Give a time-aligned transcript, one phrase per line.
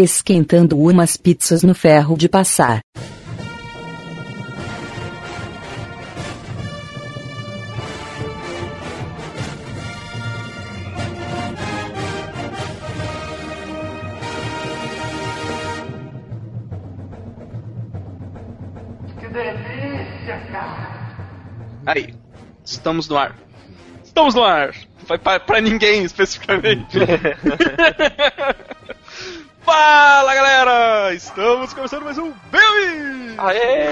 [0.00, 2.80] esquentando umas pizzas no ferro de passar.
[19.18, 21.16] Que delícia, cara!
[21.86, 22.14] Aí,
[22.64, 23.36] estamos no ar.
[24.02, 24.74] Estamos no ar!
[25.06, 26.98] Vai pra, pra ninguém especificamente.
[29.72, 31.14] Fala galera!
[31.14, 33.36] Estamos começando mais um Baby!
[33.38, 33.86] Aê!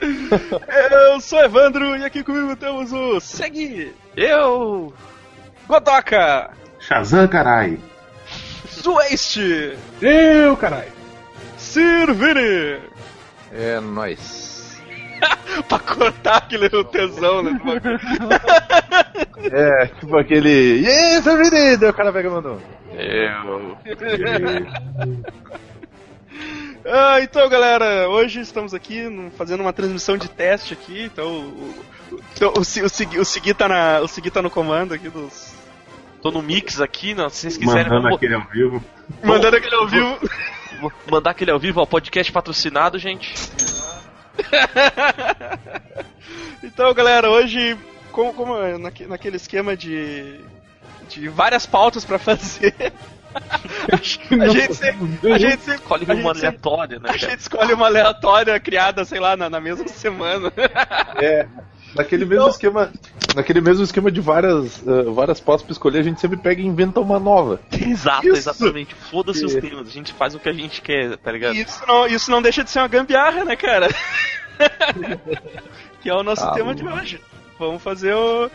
[1.12, 4.94] Eu sou Evandro e aqui comigo temos o Segui, Eu!
[5.66, 7.78] Godoka, Shazam, carai!
[8.72, 10.90] Zueste, Eu, caralho.
[11.58, 12.80] Sirvini!
[13.52, 14.47] É nóis.
[15.68, 17.58] pra cortar aquele tesão, né?
[19.50, 20.84] É, tipo aquele.
[20.84, 21.24] Yes!
[21.78, 22.60] Daí o cara pega e mandou.
[22.92, 23.76] Eu.
[26.90, 29.02] Ah, então, galera, hoje estamos aqui
[29.36, 31.02] fazendo uma transmissão de teste aqui.
[31.02, 34.48] Então, o, o, então, o, o, Segui, o, Segui tá na, o Segui tá no
[34.48, 35.54] comando aqui dos.
[36.22, 38.84] Tô no mix aqui, não, se vocês quiserem, Mandando aquele ao vivo.
[39.22, 40.18] Mandando aquele ao vivo.
[40.80, 43.34] vou mandar aquele ao vivo, ó, podcast patrocinado, gente.
[46.62, 47.76] Então, galera, hoje,
[48.12, 50.40] como, como é naque- naquele esquema de.
[51.08, 52.74] de várias pautas pra fazer.
[53.92, 53.96] a
[54.48, 55.32] gente sempre.
[55.32, 55.80] A gente sempre.
[55.82, 59.48] Escolhe a uma gente aleatória, né, A gente escolhe uma aleatória criada, sei lá, na,
[59.48, 60.52] na mesma semana.
[61.16, 61.46] É.
[61.98, 62.92] Naquele mesmo esquema.
[63.34, 66.66] Naquele mesmo esquema de várias, ah, várias pautas pra escolher, a gente sempre pega e
[66.66, 67.60] inventa uma nova.
[67.72, 68.36] Exato, Isso.
[68.36, 68.94] exatamente.
[68.94, 71.54] Foda-se os temas, a gente faz o que a gente quer, tá ligado?
[71.54, 73.88] Isso não, isso não deixa de ser uma gambiarra, né, cara?
[76.00, 77.20] que é o nosso Ah, tema de hoje.
[77.58, 78.50] Vamos fazer o.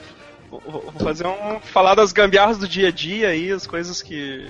[0.49, 1.59] Vamos fazer um.
[1.59, 4.47] Falar das gambiarras do dia a dia aí, as coisas que.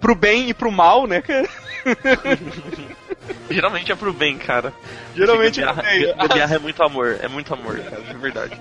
[0.00, 1.48] Pro bem e pro mal, né, cara?
[3.50, 4.72] Geralmente é pro bem, cara.
[5.14, 6.14] Geralmente é pro gambiarra, bem.
[6.16, 8.60] gambiarra é muito amor, é muito amor, cara, de verdade.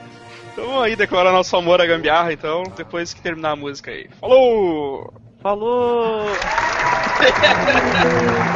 [0.51, 4.09] Então vamos aí declarar nosso amor à gambiarra, então, depois que terminar a música aí.
[4.19, 5.13] Falou!
[5.41, 6.25] Falou!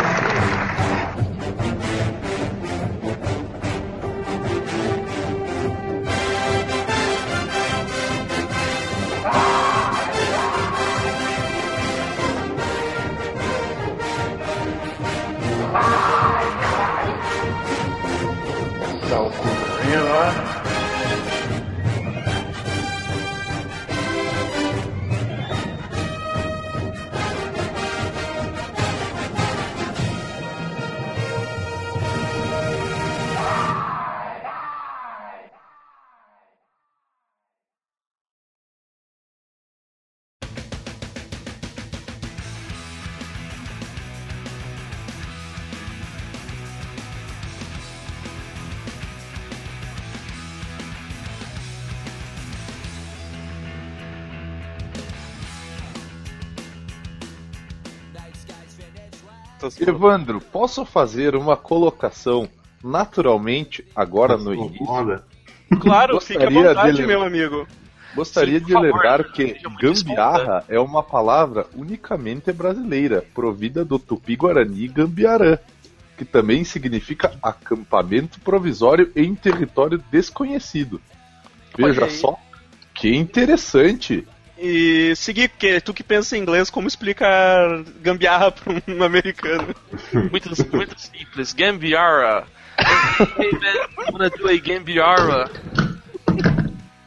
[19.95, 20.54] cu
[59.79, 62.47] Evandro, posso fazer uma colocação
[62.83, 64.85] naturalmente agora no início?
[64.85, 65.23] Foda.
[65.79, 67.67] Claro, fique à Gostaria vontade, meu amigo.
[68.15, 74.87] Gostaria Sim, de favor, lembrar que gambiarra é uma palavra unicamente brasileira, provida do tupi-guarani
[74.87, 75.57] gambiarã,
[76.17, 81.01] que também significa acampamento provisório em território desconhecido.
[81.77, 82.39] Veja só
[82.93, 84.25] que interessante.
[84.57, 89.75] E seguir, que tu que pensa em inglês, como explicar gambiarra pra um americano?
[90.31, 92.47] Muito, muito simples, Gambiarra.
[93.37, 95.49] hey man, wanna do a Gambiarra?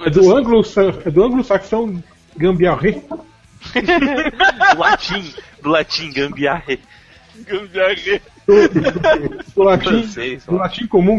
[0.01, 0.63] É do ângulo,
[1.05, 2.03] é do ângulo saxão
[2.37, 3.01] gambiarré.
[3.75, 6.79] Do latim, do latim, Gambiarra.
[7.45, 8.21] Gambiarra.
[9.55, 10.59] Do latim, Francês, do ó.
[10.59, 11.19] latim comum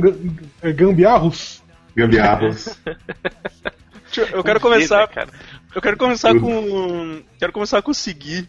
[0.62, 1.62] é gambiarros.
[1.96, 2.70] Gambiarros.
[4.34, 5.08] Eu- quero começar.
[5.08, 5.30] cara.
[5.74, 7.22] Eu quero começar com.
[7.38, 8.48] Quero começar com o Segui.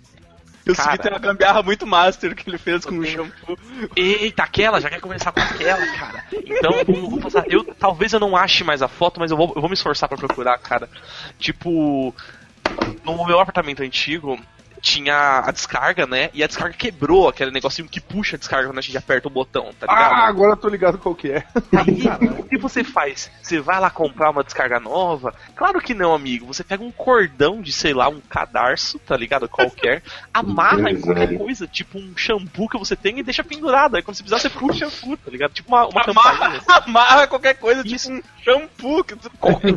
[0.67, 0.91] O Cara.
[0.91, 3.59] Segui tem uma gambiarra muito master que ele fez com o shampoo.
[3.97, 6.25] Eita, aquela, já quer começar com aquela, cara.
[6.33, 7.44] Então, vamos, vamos passar.
[7.49, 10.09] Eu, talvez eu não ache mais a foto, mas eu vou, eu vou me esforçar
[10.09, 10.89] pra procurar, cara.
[11.39, 12.15] Tipo,
[13.05, 14.39] no meu apartamento antigo,
[14.81, 16.31] tinha a descarga, né?
[16.32, 19.31] E a descarga quebrou, aquele negocinho que puxa a descarga quando a gente aperta o
[19.31, 20.12] botão, tá ligado?
[20.12, 21.44] Ah, agora eu tô ligado qual que é.
[21.77, 22.03] Aí,
[22.38, 23.31] o que você faz?
[23.43, 25.35] Você vai lá comprar uma descarga nova?
[25.55, 26.47] Claro que não, amigo.
[26.47, 29.49] Você pega um cordão de, sei lá, um cadarço, tá ligado?
[29.49, 33.97] Qualquer, amarra em qualquer coisa, tipo um shampoo que você tem e deixa pendurado.
[33.97, 35.53] Aí quando você precisar, você puxa o shampoo, tá ligado?
[35.53, 36.03] Tipo uma, uma.
[36.03, 39.05] Amarra, amarra qualquer coisa, tipo um shampoo.
[39.05, 39.31] Que tu...
[39.38, 39.75] Qualquer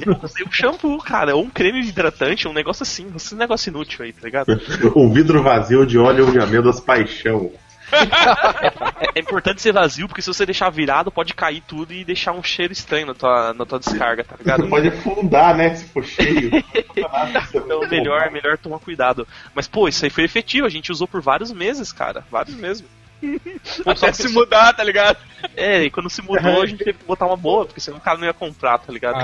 [0.47, 4.21] um shampoo, cara, ou um creme hidratante, um negócio assim, esse negócio inútil aí, tá
[4.23, 4.47] ligado?
[4.95, 7.51] Um vidro vazio de óleo de amêndoas paixão.
[7.93, 12.31] É, é importante ser vazio, porque se você deixar virado, pode cair tudo e deixar
[12.31, 14.63] um cheiro estranho na tua, na tua descarga, tá ligado?
[14.63, 15.75] Você pode afundar, né?
[15.75, 16.51] Se for cheio.
[17.53, 19.27] Então melhor, melhor tomar cuidado.
[19.53, 22.23] Mas pô, isso aí foi efetivo, a gente usou por vários meses, cara.
[22.31, 22.87] Vários mesmo.
[23.83, 25.17] Pô, só Até se mudar, tá ligado?
[25.55, 28.01] É, e quando se mudou, a gente teve que botar uma boa, porque senão o
[28.01, 29.17] cara não ia comprar, tá ligado?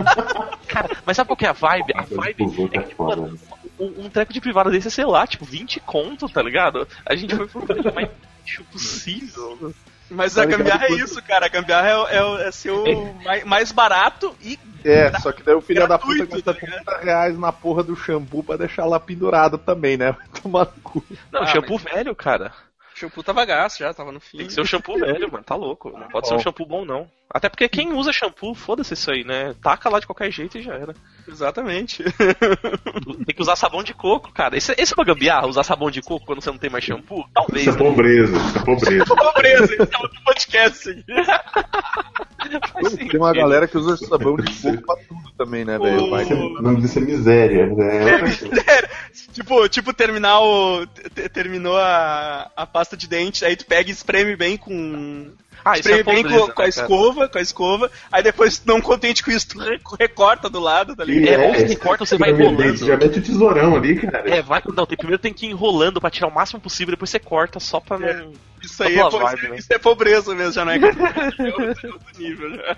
[0.66, 1.92] Cara, mas sabe qual que é a vibe?
[1.94, 3.38] A vibe é que, mano,
[3.78, 6.86] um, um treco de privada desse é, sei lá, tipo, 20 conto, tá ligado?
[7.06, 9.74] A gente foi pro preço mais baixo possível.
[10.10, 11.46] Mas a gambiarra é isso, cara.
[11.46, 14.58] A gambiarra é, o- é, o- é ser o mais, mais barato e.
[14.84, 16.84] É, só que daí o filho da puta Gratuito, custa tá ligado?
[16.84, 20.12] 30 reais na porra do shampoo pra deixar lá pendurado também, né?
[20.12, 21.04] Vai tomar no cu.
[21.30, 22.52] Não, Ah, shampoo velho, cara.
[22.94, 24.38] O shampoo tava gasto já, tava no fim.
[24.38, 25.44] Tem que ser um shampoo velho, mano.
[25.44, 25.90] Tá louco.
[25.90, 26.42] Não pode ser um Bom.
[26.42, 27.06] shampoo bom, não.
[27.30, 29.54] Até porque quem usa shampoo, foda-se isso aí, né?
[29.62, 30.94] Taca lá de qualquer jeito e já era.
[31.28, 32.02] Exatamente.
[33.26, 34.56] Tem que usar sabão de coco, cara.
[34.56, 37.24] Esse, esse é uma gambiarra, usar sabão de coco quando você não tem mais shampoo?
[37.34, 37.66] Talvez.
[37.66, 37.78] Isso é né?
[37.90, 39.04] pobreza, isso é pobreza.
[39.04, 40.90] Pobreza, esse é outro podcast.
[40.90, 41.04] assim.
[42.72, 46.16] Faz Tem uma galera que usa sabão de coco pra tudo também, né, velho?
[46.22, 47.62] Isso é- O nome disso é miséria.
[47.62, 48.62] É outra coisa.
[48.62, 48.88] Sério,
[49.34, 50.86] tipo, tipo, terminar o.
[50.86, 55.30] te- Terminou a, a pasta de dente, aí tu pega e espreme bem com.
[55.64, 56.86] Ah, isso é espreme bem pobreza, com, com a né, cara?
[56.86, 60.94] escova, com a escova, aí depois, não contente com isso, tu re- recorta do lado,
[60.96, 61.40] tá ligado?
[61.42, 63.02] É, ou você corta ou você vai Primeiramente, Já enrolando.
[63.06, 64.28] mete o tesourão ali, cara.
[64.30, 64.62] É, vai.
[64.74, 67.58] Não, tem, primeiro tem que ir enrolando pra tirar o máximo possível, depois você corta
[67.60, 68.32] só pra não.
[68.62, 69.56] Isso aí é, vibe, isso, é- né?
[69.56, 71.06] isso é pobreza mesmo, já não é é outro,
[71.44, 72.76] é outro nível já.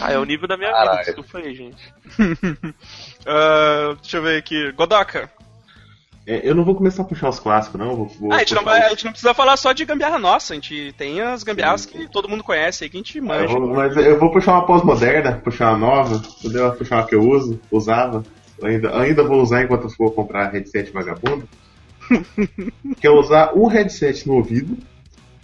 [0.00, 1.04] Ah, é o nível da minha vida, Caralho.
[1.04, 1.94] desculpa aí, gente.
[3.26, 4.72] Ah, deixa eu ver aqui.
[4.72, 5.30] Godoka.
[6.26, 7.90] É, eu não vou começar a puxar os clássicos, não.
[7.90, 9.84] eu Vou, vou Ah, a, gente não vai- a gente não precisa falar só de
[9.84, 13.18] gambiarra nossa, a gente tem as gambiarras que todo mundo conhece aí, que a gente
[13.18, 13.48] Eu manja.
[13.58, 16.70] vou- mas eu vou puxar uma pós-moderna, puxar uma nova, entendeu?
[16.72, 18.22] Puxar uma que eu uso, usava.
[18.62, 21.48] Ainda, ainda vou usar enquanto eu for comprar headset vagabundo.
[23.00, 24.76] que é usar um headset no ouvido,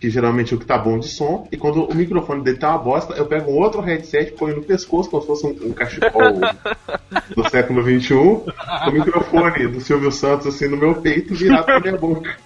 [0.00, 2.70] que geralmente é o que tá bom de som, e quando o microfone dele tá
[2.70, 5.72] uma bosta, eu pego um outro headset, ponho no pescoço, como se fosse um, um
[5.72, 6.34] cachecol
[7.34, 11.80] do século XXI, com o microfone do Silvio Santos assim no meu peito virado pra
[11.80, 12.36] minha boca.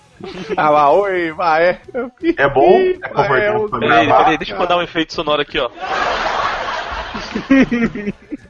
[0.57, 1.81] Ah lá, oi, vai.
[2.37, 4.25] É bom, é confortável pra Peraí, gravar.
[4.25, 5.69] peraí, deixa eu mandar um efeito sonoro aqui, ó.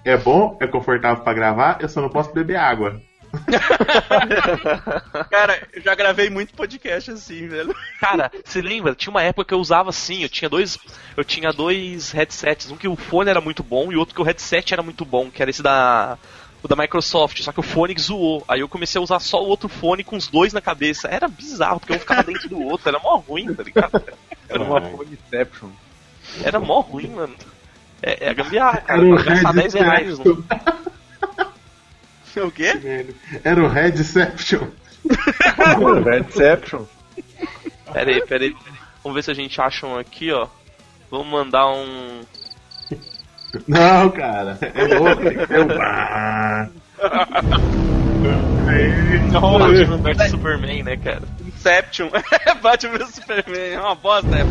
[0.05, 3.01] É bom, é confortável pra gravar, eu só não posso beber água.
[5.31, 7.75] Cara, eu já gravei muito podcast assim, velho.
[8.01, 8.95] Cara, você lembra?
[8.95, 10.79] Tinha uma época que eu usava assim, eu tinha dois.
[11.17, 14.25] Eu tinha dois headsets, um que o fone era muito bom e outro que o
[14.25, 16.19] headset era muito bom, que era esse da.
[16.63, 18.45] O da Microsoft, só que o fone zoou.
[18.47, 21.09] Aí eu comecei a usar só o outro fone com os dois na cabeça.
[21.09, 24.01] Era bizarro, porque um ficava dentro do outro, era mó ruim, tá ligado?
[24.49, 25.71] Era uma Phoneception.
[26.45, 27.35] Era mó ruim, mano.
[28.01, 29.03] É, é gambiarra, cara.
[29.03, 30.19] Pra gastar 10 reais.
[30.19, 30.45] headset.
[32.41, 32.73] O quê?
[33.45, 33.69] Era o.
[33.69, 34.69] Redception.
[37.93, 38.57] Pera aí, pera aí.
[39.03, 40.47] Vamos ver se a gente acha um aqui, ó.
[41.11, 42.23] Vamos mandar um.
[43.69, 44.59] Não, cara.
[44.63, 45.25] É outro.
[45.25, 45.69] Tem que um...
[45.81, 46.69] Ah.
[49.33, 51.23] Batman vs Superman, né, cara?
[51.47, 52.09] Inception.
[52.63, 53.73] Batman vs Superman.
[53.73, 54.43] É uma bosta, é.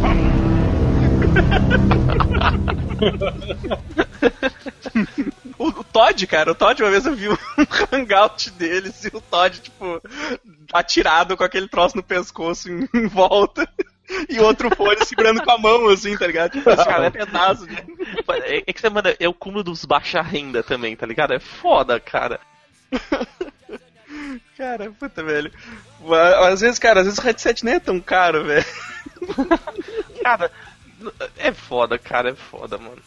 [6.02, 7.38] Todd, cara, o Todd, uma vez eu vi um
[7.94, 10.02] hangout deles e o Todd, tipo,
[10.74, 13.70] atirado com aquele troço no pescoço em, em volta.
[14.28, 16.52] E outro fone segurando com a mão, assim, tá ligado?
[16.52, 17.76] Tipo, esse cara é pedaço de.
[17.76, 19.16] É, é que você manda.
[19.20, 21.34] É o cúmulo dos baixa renda também, tá ligado?
[21.34, 22.40] É foda, cara.
[24.58, 25.52] Cara, puta, velho.
[26.52, 28.66] Às vezes, cara, às vezes o headset nem é tão caro, velho.
[30.22, 30.52] Cara,
[31.38, 33.02] é foda, cara, é foda, mano.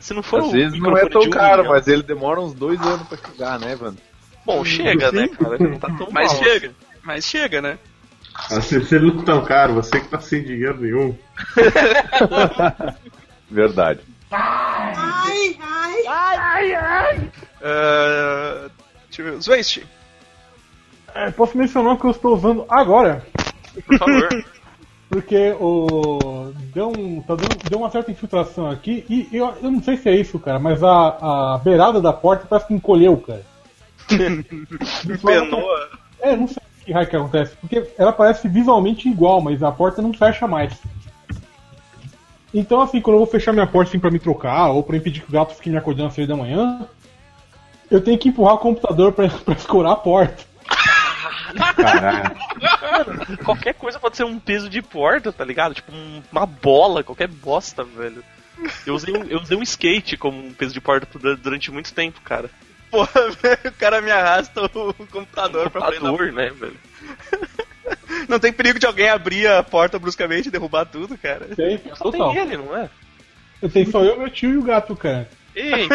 [0.00, 2.54] Se não for Às o vezes não é tão caro, milhão- mas ele demora uns
[2.54, 3.96] dois anos pra chegar, né, mano?
[4.44, 5.58] Bom, chega, né, cara?
[5.58, 6.42] Não tá tão Mas mal.
[6.42, 6.72] chega,
[7.04, 7.78] mas chega, né?
[8.34, 11.16] Ah, Se ele não é tão caro, você que tá sem dinheiro nenhum.
[13.50, 14.00] Verdade.
[17.60, 18.70] Uh,
[19.08, 19.40] deixa eu ver.
[19.42, 19.86] Zwaste.
[21.14, 23.24] É, posso mencionar que eu estou usando agora,
[23.86, 24.28] Por favor.
[25.10, 29.82] porque o deu, um, tá dando- deu uma certa infiltração aqui e eu, eu não
[29.82, 33.42] sei se é isso, cara, mas a, a beirada da porta parece que encolheu, cara.
[35.20, 35.68] Penou.
[36.20, 39.72] É, não sei o que raio que acontece, porque ela parece visualmente igual, mas a
[39.72, 40.72] porta não fecha mais.
[42.54, 45.22] Então, assim, quando eu vou fechar minha porta assim, pra me trocar, ou pra impedir
[45.22, 46.86] que o gato fique me acordando às seis da manhã,
[47.90, 50.49] eu tenho que empurrar o computador pra, pra escorar a porta.
[51.76, 52.36] Caralho.
[53.44, 55.74] Qualquer coisa pode ser um peso de porta, tá ligado?
[55.74, 58.22] Tipo um- uma bola, qualquer bosta, velho.
[58.86, 61.92] Eu usei, um, eu usei um skate como um peso de porta por- durante muito
[61.94, 62.50] tempo, cara.
[62.90, 66.76] Porra, velho, o cara me arrasta o computador pra frente da Computador, né, velho?
[68.28, 71.46] Não tem perigo de alguém abrir a porta bruscamente e derrubar tudo, cara.
[71.56, 72.32] Tem, Só total.
[72.32, 72.90] tem ele, não é?
[73.62, 75.28] Eu tenho só eu, meu tio e o gato, cara.
[75.54, 75.88] Ei,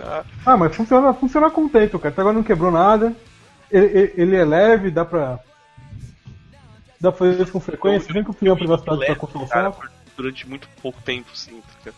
[0.00, 0.24] tá.
[0.46, 2.12] Ah, mas funciona, funciona com o tempo, cara.
[2.12, 3.14] Até agora não quebrou nada.
[3.70, 5.38] Ele, ele- é leve, dá pra.
[7.00, 9.14] Dá pra fazer isso com frequência, vem com o a privacidade pra
[9.48, 11.62] cara, por- durante muito pouco tempo, sim.
[11.78, 11.94] ligado?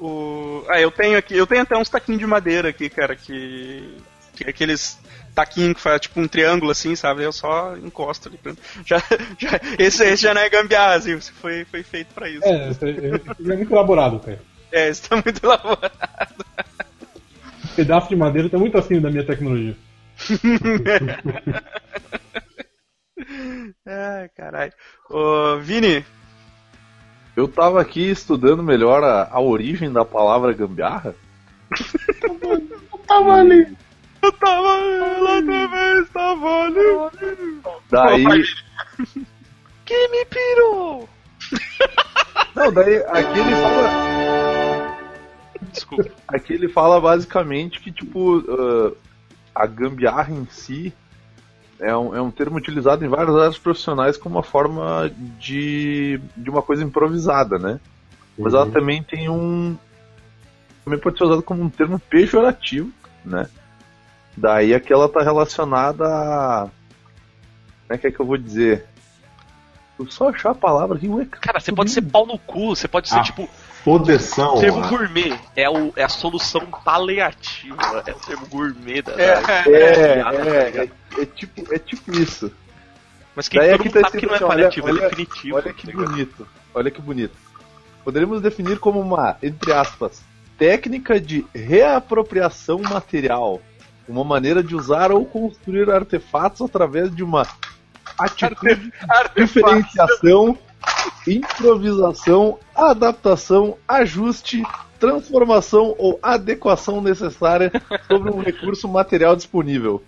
[0.00, 0.64] O...
[0.68, 3.96] Ah, eu tenho aqui, eu tenho até uns taquinhos de madeira aqui, cara, que.
[4.34, 4.98] que é aqueles
[5.34, 7.22] taquinhos que faz tipo um triângulo assim, sabe?
[7.22, 8.38] Eu só encosto ali.
[8.38, 8.98] pra- Já,
[9.38, 12.44] já, esse, esse já não é gambiarra, assim, foi, foi feito pra isso.
[12.44, 14.40] É, esse- esse é muito elaborado, cara.
[14.72, 15.90] É, esse tá muito elaborado.
[17.78, 19.76] Pedaço de madeira tá muito acima da minha tecnologia.
[23.86, 24.72] Ai, caralho.
[25.08, 26.04] Ô, Vini,
[27.36, 31.14] Eu tava aqui estudando melhor a, a origem da palavra gambiarra.
[33.06, 33.76] Tava ali.
[34.22, 34.76] eu tava
[35.20, 36.82] lá também, tava ali.
[37.90, 38.24] Daí.
[39.86, 41.08] Que me pirou!
[42.56, 44.67] Não, daí aqui ele fala.
[45.72, 46.10] Desculpa.
[46.28, 48.92] Aqui ele fala basicamente que, tipo, ah,
[49.54, 50.92] a gambiarra em si
[51.80, 56.50] é um, é um termo utilizado em várias áreas profissionais como uma forma de, de
[56.50, 57.80] uma coisa improvisada, né?
[58.36, 59.76] Mas ela também tem um.
[60.84, 62.92] Também pode ser usado como um termo pejorativo,
[63.24, 63.48] né?
[64.36, 66.68] Daí aqui ela tá relacionada a.
[67.86, 68.86] Como é que é que eu vou dizer?
[69.98, 72.86] Eu só achar a palavra aqui, ué, Cara, você pode ser pau no cu, você
[72.86, 73.22] pode ser Ah.
[73.22, 73.48] tipo
[73.88, 74.58] Fodeção.
[74.60, 75.34] termo gourmet.
[75.56, 78.02] É, o, é a solução paliativa.
[78.06, 79.12] É o termo gourmet da.
[79.12, 82.52] É, da- É, da- é, é, é tipo, é tipo isso.
[83.34, 85.08] Mas que Daí todo aqui mundo tá sabe que não é assim, paliativo, olha- é
[85.08, 85.56] definitivo.
[85.56, 86.48] Olha que tá bonito.
[86.74, 87.36] Olha que bonito.
[88.04, 90.20] Poderíamos definir como uma, entre aspas,
[90.58, 93.60] técnica de reapropriação material.
[94.08, 97.46] Uma maneira de usar ou construir artefatos através de uma
[98.18, 98.92] atitude de
[99.36, 100.58] diferenciação,
[101.36, 104.62] improvisação, adaptação, ajuste,
[104.98, 107.70] transformação ou adequação necessária
[108.06, 110.02] sobre um recurso material disponível.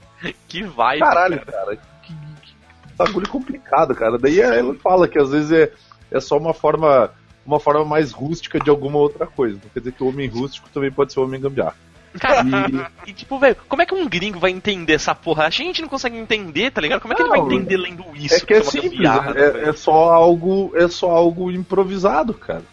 [0.49, 0.99] Que vai.
[0.99, 1.77] Caralho, cara.
[1.77, 2.13] Que,
[2.43, 2.55] que
[2.97, 4.19] bagulho complicado, cara.
[4.19, 5.73] Daí ela fala que às vezes é,
[6.11, 7.11] é só uma forma
[7.45, 9.55] uma forma mais rústica de alguma outra coisa.
[9.55, 11.77] Não quer dizer que o homem rústico também pode ser o homem gambiarra.
[12.19, 12.45] Cara,
[13.07, 15.45] e tipo, velho, como é que um gringo vai entender essa porra?
[15.45, 17.01] A gente não consegue entender, tá ligado?
[17.01, 18.35] Como é que ele vai Não, entender lendo isso?
[18.35, 22.65] É que é uma simples, é, é só algo é só algo improvisado, cara.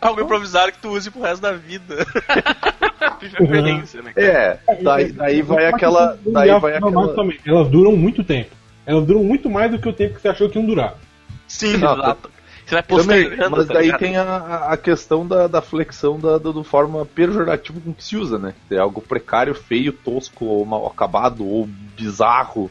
[0.00, 2.04] Algo improvisado que tu use pro resto da vida.
[3.20, 4.12] De referência, né?
[4.12, 4.26] cara?
[4.26, 8.50] É, daí, daí vai aquela daí vai aquela também, Elas duram muito tempo.
[8.84, 10.94] Elas duram muito mais do que o tempo que você achou que iam durar.
[11.46, 12.30] Sim, Não, Exato.
[12.66, 13.98] Você vai Também, mas tá daí ligado?
[13.98, 18.16] tem a, a- questão da, da flexão da, do, do forma pejorativa com que se
[18.16, 18.54] usa, né?
[18.70, 22.70] É algo precário, feio, tosco, ou mal acabado, ou bizarro.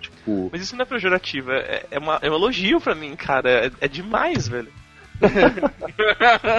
[0.00, 0.48] Tipo.
[0.52, 3.66] Mas isso não é pejorativo, é, é, uma, é um elogio pra mim, cara.
[3.66, 4.68] É, é demais, velho.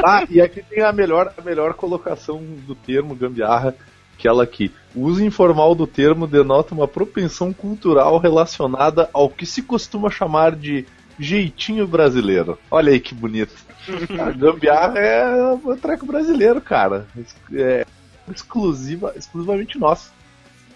[0.06, 3.76] Ah, e aqui tem a melhor, a melhor colocação do termo gambiarra,
[4.18, 4.72] que ela aqui.
[4.96, 10.56] O uso informal do termo denota uma propensão cultural relacionada ao que se costuma chamar
[10.56, 10.86] de
[11.22, 12.58] jeitinho brasileiro.
[12.70, 13.54] Olha aí que bonito.
[14.20, 17.08] A gambiarra é o treco brasileiro, cara.
[17.54, 17.86] É
[18.32, 20.12] exclusiva, exclusivamente nosso.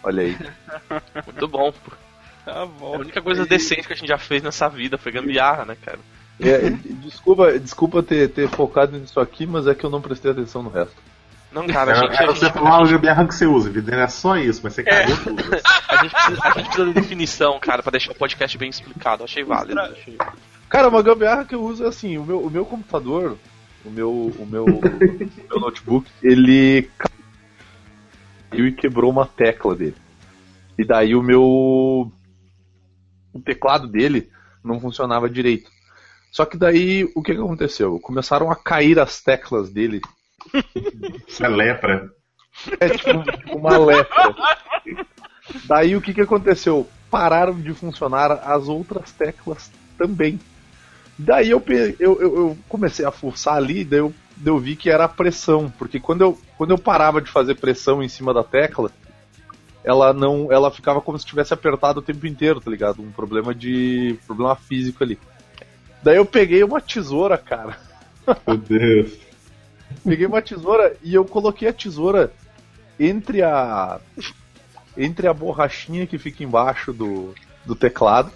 [0.03, 0.37] Olha aí.
[1.25, 1.71] Muito bom.
[1.71, 1.91] pô.
[2.45, 2.95] tá bom.
[2.95, 5.99] A única coisa decente que a gente já fez nessa vida foi gambiarra, né, cara?
[6.39, 6.69] É,
[7.01, 10.69] desculpa desculpa ter, ter focado nisso aqui, mas é que eu não prestei atenção no
[10.69, 10.95] resto.
[11.55, 13.97] Não, cara, a gente, Era a você gente, falar o gambiarra que você usa, Vidente,
[13.97, 15.41] é só isso, mas você cagou tudo.
[15.87, 19.23] a gente precisa, a gente precisa de definição, cara, pra deixar o podcast bem explicado.
[19.23, 19.79] Achei válido.
[19.79, 20.17] Achei...
[20.67, 23.37] Cara, uma gambiarra que eu uso é assim, o meu, o meu computador,
[23.85, 24.81] o meu, o meu, o
[25.49, 26.89] meu notebook, ele
[28.51, 29.95] caiu e quebrou uma tecla dele.
[30.77, 32.11] E daí o meu
[33.33, 34.29] o teclado dele
[34.61, 35.71] não funcionava direito.
[36.31, 37.97] Só que daí o que, que aconteceu?
[38.01, 40.01] Começaram a cair as teclas dele.
[41.27, 42.09] Isso é lepra.
[42.79, 44.35] É tipo, tipo uma lepra.
[45.65, 46.87] Daí o que, que aconteceu?
[47.09, 50.39] Pararam de funcionar as outras teclas também.
[51.17, 54.89] Daí eu, eu, eu, eu comecei a forçar ali, daí eu, daí eu vi que
[54.89, 58.43] era a pressão, porque quando eu, quando eu parava de fazer pressão em cima da
[58.43, 58.91] tecla,
[59.85, 60.51] ela não.
[60.51, 63.01] Ela ficava como se tivesse apertado o tempo inteiro, tá ligado?
[63.01, 64.17] Um problema de.
[64.25, 65.17] problema físico ali.
[66.03, 67.77] Daí eu peguei uma tesoura, cara.
[68.47, 69.24] Meu Deus.
[70.03, 72.31] Peguei uma tesoura e eu coloquei a tesoura
[72.99, 73.99] entre a.
[74.97, 78.31] Entre a borrachinha que fica embaixo do, do teclado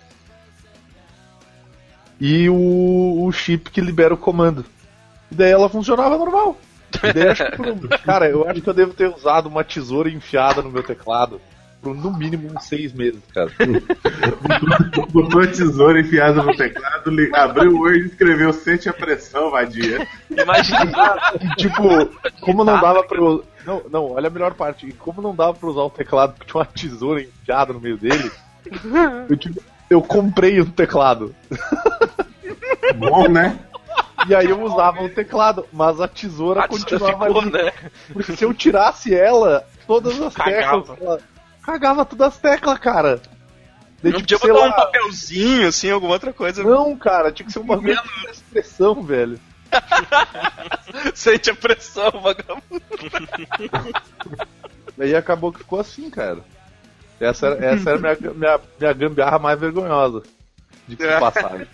[2.20, 4.65] e o, o chip que libera o comando.
[5.32, 6.58] E daí ela funcionava normal.
[7.13, 10.10] Daí, acho que por um- cara, eu acho que eu devo ter usado uma tesoura
[10.10, 11.39] enfiada no meu teclado
[11.81, 13.50] por no mínimo uns seis meses, cara.
[15.12, 19.50] Botou a tesoura enfiada no teclado, li- abriu o Word e escreveu Sente a pressão,
[19.51, 20.05] vadia.
[20.29, 21.17] Imagina.
[21.41, 21.83] E, tipo,
[22.41, 23.43] como não dava pra eu.
[23.65, 24.88] Não, não, olha a melhor parte.
[24.88, 27.98] E como não dava pra usar o teclado porque tinha uma tesoura enfiada no meio
[27.98, 28.31] dele,
[29.29, 31.33] eu, tipo, eu comprei um teclado.
[32.95, 33.59] Bom, né?
[34.27, 37.51] E aí eu usava o teclado, mas a tesoura A tesoura continuava ficou, ali.
[37.51, 37.71] né?
[38.12, 40.81] Porque se eu tirasse ela, todas as Cagava.
[40.95, 41.21] teclas.
[41.69, 43.21] Cagava todas as teclas, cara.
[44.01, 46.63] Daí, Não tipo, podia botar um lá, papelzinho, assim, alguma outra coisa.
[46.63, 47.93] Não, cara, tinha que ser um bagulho
[48.25, 49.39] de expressão, velho.
[51.13, 52.81] Sente a pressão, vagabundo.
[54.97, 56.39] Daí acabou que ficou assim, cara.
[57.19, 60.23] Essa era, essa era minha, minha, minha gambiarra mais vergonhosa.
[60.88, 61.19] De que É.
[61.19, 61.67] passagem.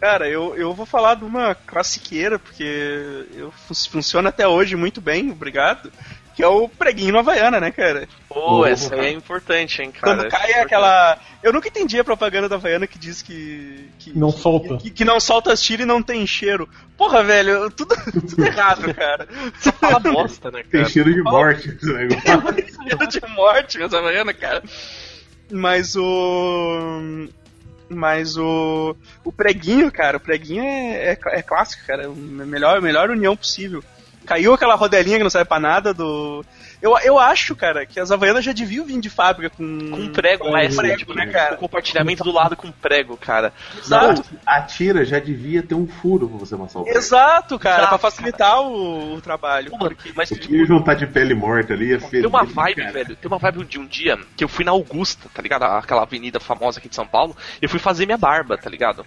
[0.00, 4.98] Cara, eu, eu vou falar de uma classiqueira, porque eu, fun- funciona até hoje muito
[5.00, 5.92] bem, obrigado.
[6.40, 8.08] Que é o preguinho na Havaiana, né, cara?
[8.28, 10.16] Pô, essa aí é importante, hein, cara.
[10.16, 11.18] Quando Essa cai é aquela.
[11.42, 13.88] Eu nunca entendi a propaganda da Havaiana que diz que.
[13.98, 14.76] que Não que- solta.
[14.78, 16.68] Que, que não solta as tiras e não tem cheiro.
[16.96, 17.94] Porra, velho, tudo,
[18.28, 19.26] tudo errado, cara.
[19.60, 20.88] Só fala bosta, né, Tem cara?
[20.92, 22.22] cheiro de morte esse negócio.
[22.82, 24.62] Cheiro de morte, minhas Havaianas, cara.
[25.50, 27.28] Mas o.
[27.88, 28.94] Mas o.
[29.24, 32.06] O preguinho, cara, o preguinho é, é, é clássico, cara.
[32.06, 33.82] A melhor, melhor união possível.
[34.26, 36.44] Caiu aquela rodelinha que não serve pra nada do.
[36.80, 39.90] Eu, eu acho, cara, que as Havaianas já deviam vir de fábrica com.
[39.90, 41.56] Com prego, Com mas prego, tipo, né, cara?
[41.56, 43.52] com compartilhamento do lado com prego, cara.
[43.78, 44.22] Exato.
[44.46, 46.98] A tira já devia ter um furo pra você amassar o prego.
[46.98, 49.70] Exato, cara, Exato, pra facilitar o, o trabalho.
[49.70, 53.16] Pô, mano, mas tipo, juntar de pele morta ali, é Tem uma vibe, velho.
[53.16, 55.64] Tem uma vibe de um dia que eu fui na Augusta, tá ligado?
[55.64, 57.36] Aquela avenida famosa aqui de São Paulo.
[57.60, 59.04] E eu fui fazer minha barba, tá ligado?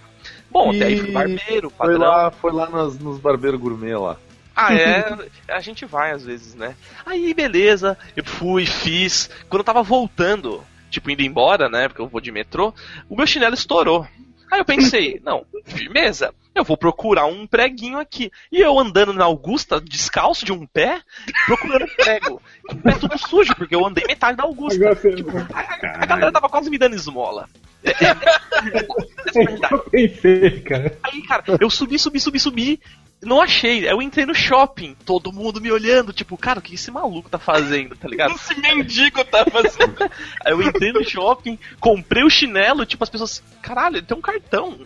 [0.52, 2.00] Bom, até aí fui E barbeiro, Foi padrão.
[2.02, 4.18] lá, foi lá nas, nos barbeiros gourmet lá.
[4.56, 5.06] Ah, é.
[5.50, 6.76] A gente vai às vezes, né?
[7.06, 7.98] Aí, beleza.
[8.16, 9.30] Eu fui, fiz.
[9.50, 11.88] Quando eu tava voltando, tipo, indo embora, né?
[11.88, 12.74] Porque eu vou de metrô,
[13.10, 14.08] o meu chinelo estourou.
[14.52, 18.32] Aí eu pensei, não, firmeza, eu vou procurar um preguinho aqui.
[18.52, 21.02] E eu andando na Augusta, descalço de um pé,
[21.48, 22.42] procurando prego.
[22.68, 24.96] Com o pé tudo sujo, porque eu andei metade da Augusta.
[24.96, 27.50] Tipo, a, a galera tava quase me dando esmola.
[27.84, 29.74] É, é, é.
[29.74, 30.98] Eu pensei, cara.
[31.04, 32.82] Aí, cara, eu subi, subi, subi, subi.
[33.22, 33.88] Não achei.
[33.88, 37.30] Aí Eu entrei no shopping, todo mundo me olhando, tipo, cara, o que esse maluco
[37.30, 38.36] tá fazendo, tá ligado?
[38.36, 39.96] Esse mendigo tá fazendo.
[40.46, 44.80] Aí eu entrei no shopping, comprei o chinelo, tipo, as pessoas, caralho, tem um cartão.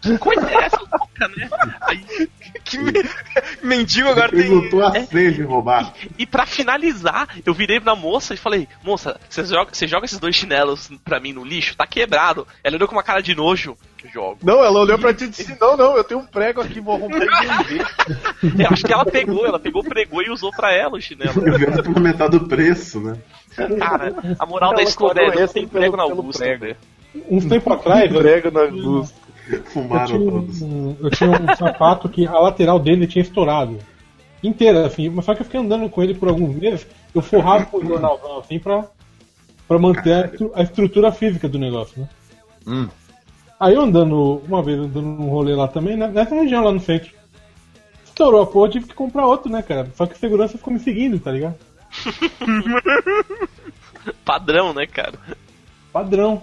[0.00, 1.48] Que, coisa é essa louca, né?
[1.82, 2.28] Aí,
[2.64, 2.92] que me-
[3.62, 4.40] mendigo agora tem.
[4.42, 5.92] Perguntou a senha de roubar.
[6.18, 10.18] e pra finalizar, eu virei na moça e falei, moça, você joga, você joga esses
[10.18, 11.76] dois chinelos pra mim no lixo?
[11.76, 12.46] Tá quebrado.
[12.64, 13.76] Ela olhou com uma cara de nojo.
[14.14, 14.38] Jogo.
[14.44, 16.96] Não, ela olhou pra ti e disse: Não, não, eu tenho um prego aqui, vou
[16.96, 17.86] romper e vender.
[18.62, 21.32] Eu acho que ela pegou, ela pegou, pregou e usou pra ela o chinelo.
[21.44, 23.16] Eu vendo pela metade do preço, né?
[23.78, 26.60] Cara, a moral da história é, não tem prego na Augusta, prego.
[26.60, 26.76] velho.
[27.28, 29.16] Uns tempos atrás, Prego na Augusta.
[29.50, 30.62] eu, Fumaram tinha todos.
[30.62, 33.78] um, eu tinha um sapato que a lateral dele tinha estourado.
[34.42, 35.08] Inteira, assim.
[35.08, 37.84] Mas só que eu fiquei andando com ele por alguns meses, eu forrava com o
[37.86, 38.84] jornalzão, assim, pra,
[39.66, 42.08] pra manter a, estru- a estrutura física do negócio, né?
[42.66, 42.88] Hum.
[43.58, 46.80] Aí eu andando, uma vez andando num rolê lá também, né, nessa região lá no
[46.80, 47.10] centro.
[48.04, 49.88] Estourou a porra, eu tive que comprar outro, né, cara?
[49.94, 51.54] Só que a segurança ficou me seguindo, tá ligado?
[54.24, 55.18] Padrão, né, cara?
[55.92, 56.42] Padrão.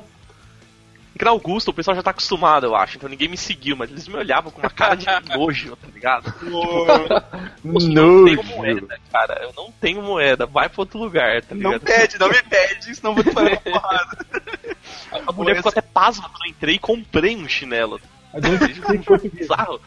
[1.13, 2.97] Porque na Augusta o pessoal já tá acostumado, eu acho.
[2.97, 5.05] Então ninguém me seguiu, mas eles me olhavam com uma cara de
[5.37, 6.33] nojo, tá ligado?
[6.43, 9.43] Eu não tenho moeda, cara.
[9.43, 10.47] Eu não tenho moeda.
[10.47, 11.85] Vai pra outro lugar, tá Não ligado?
[11.85, 14.25] pede, não me pede, senão eu vou te fazer uma porrada.
[15.27, 18.01] A mulher ficou até pasma quando eu entrei e comprei um chinelo.
[18.73, 19.47] Tique português.
[19.47, 19.79] Bizarro.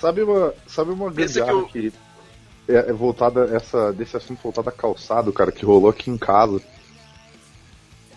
[0.00, 1.92] Sabe uma, sabe uma gambiarra que,
[2.68, 6.62] é, é voltada, essa, desse assunto voltado a calçado, cara, que rolou aqui em casa.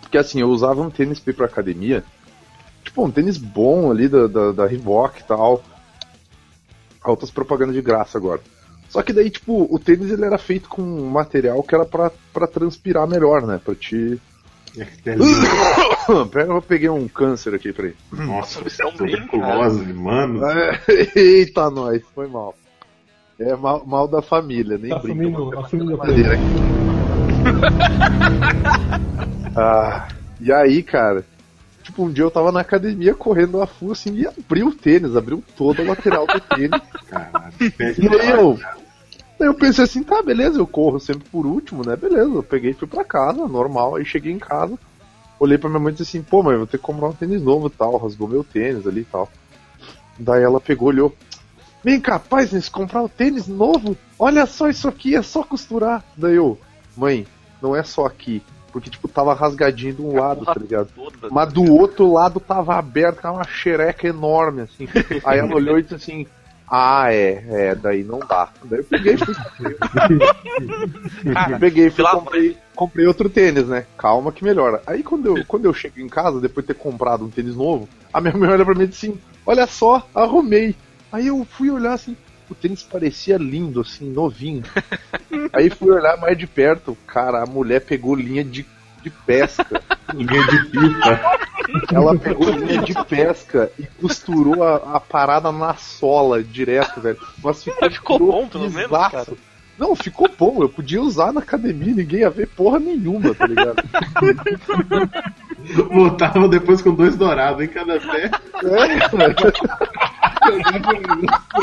[0.00, 2.04] Porque assim, eu usava um tênis pra ir pra academia.
[2.84, 5.62] Tipo, um tênis bom ali da, da, da Reebok e tal.
[7.02, 8.40] Altas propagandas de graça agora.
[8.88, 12.10] Só que daí, tipo, o tênis ele era feito com um material que era pra,
[12.32, 13.60] pra transpirar melhor, né?
[13.64, 14.20] Pra te.
[16.30, 17.94] Pera, eu peguei um câncer aqui, peraí.
[18.12, 20.44] Nossa, Vocês estão bem, tuberculose, mano.
[20.46, 20.80] É,
[21.18, 22.54] Eita, nós, foi mal.
[23.38, 25.22] É mal, mal da família, nem Tá brinca.
[25.22, 26.22] assumindo- assumindo aqui.
[29.54, 30.08] Ah,
[30.40, 31.24] e aí, cara,
[31.92, 35.14] tipo, um dia eu tava na academia correndo a full assim e abriu o tênis,
[35.14, 36.80] abriu toda a lateral do tênis.
[37.06, 37.54] Caralho.
[37.60, 38.58] E eu,
[39.38, 41.94] aí eu pensei assim, tá, beleza, eu corro sempre por último, né?
[41.94, 44.78] Beleza, eu peguei e fui pra casa, normal, aí cheguei em casa,
[45.38, 47.12] olhei pra minha mãe e disse assim, pô, mãe, eu vou ter que comprar um
[47.12, 49.30] tênis novo e tal, rasgou meu tênis ali e tal.
[50.18, 51.14] Daí ela pegou, olhou.
[51.84, 56.02] Vem cá, pai, se comprar o tênis novo, olha só isso aqui, é só costurar.
[56.16, 56.58] Daí eu,
[56.96, 57.26] mãe,
[57.60, 58.40] não é só aqui.
[58.72, 60.88] Porque, tipo, tava rasgadinho de um lado, tá ligado?
[60.94, 61.28] Toda.
[61.30, 64.88] Mas do outro lado tava aberto, tava uma xereca enorme, assim.
[65.24, 66.26] Aí ela olhou e disse assim,
[66.74, 68.48] ah, é, é, daí não dá.
[68.64, 69.34] Daí eu peguei e fui.
[71.52, 73.84] eu peguei e fui comprei, comprei outro tênis, né?
[73.98, 74.80] Calma que melhora.
[74.86, 77.86] Aí quando eu, quando eu chego em casa, depois de ter comprado um tênis novo,
[78.10, 80.74] a minha mãe olha pra mim e diz assim, olha só, arrumei.
[81.12, 82.16] Aí eu fui olhar assim,
[82.52, 84.62] o tênis parecia lindo, assim, novinho.
[85.52, 88.64] Aí fui olhar mais de perto, cara, a mulher pegou linha de,
[89.02, 89.82] de pesca.
[90.12, 91.38] Linha de pipa.
[91.90, 97.18] Ela pegou linha de pesca e costurou a, a parada na sola direto, velho.
[97.42, 99.26] Mas ficou, Ficou bom, pelo menos, cara.
[99.78, 100.62] Não, ficou bom.
[100.62, 103.82] Eu podia usar na academia, ninguém ia ver porra nenhuma, tá ligado?
[105.90, 108.30] Voltava depois com dois dourados em cada pé.
[108.64, 110.11] É,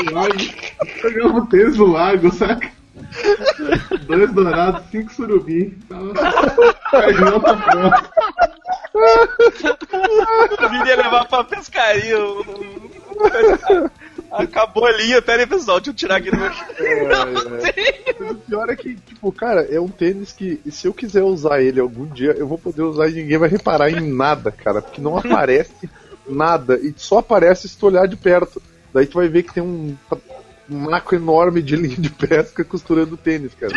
[0.04, 0.54] velho.
[1.02, 2.70] Jogava o tênis no lago, saca?
[4.06, 5.76] Dois dourados, cinco surubim.
[5.88, 6.14] Tava...
[6.14, 8.10] Tá pronto.
[10.64, 12.18] O Vini ia levar pra pescaria.
[12.20, 12.44] o-
[14.30, 16.50] Acabou a linha, pera aí, pessoal, deixa eu tirar aqui do meu.
[18.20, 21.60] Mas o pior é que, tipo, cara, é um tênis que se eu quiser usar
[21.60, 25.00] ele algum dia, eu vou poder usar e ninguém vai reparar em nada, cara, porque
[25.00, 25.90] não aparece
[26.34, 28.62] nada e só aparece se tu olhar de perto.
[28.92, 29.96] Daí tu vai ver que tem um,
[30.70, 33.72] um naco enorme de linha de pesca costurando o tênis, cara.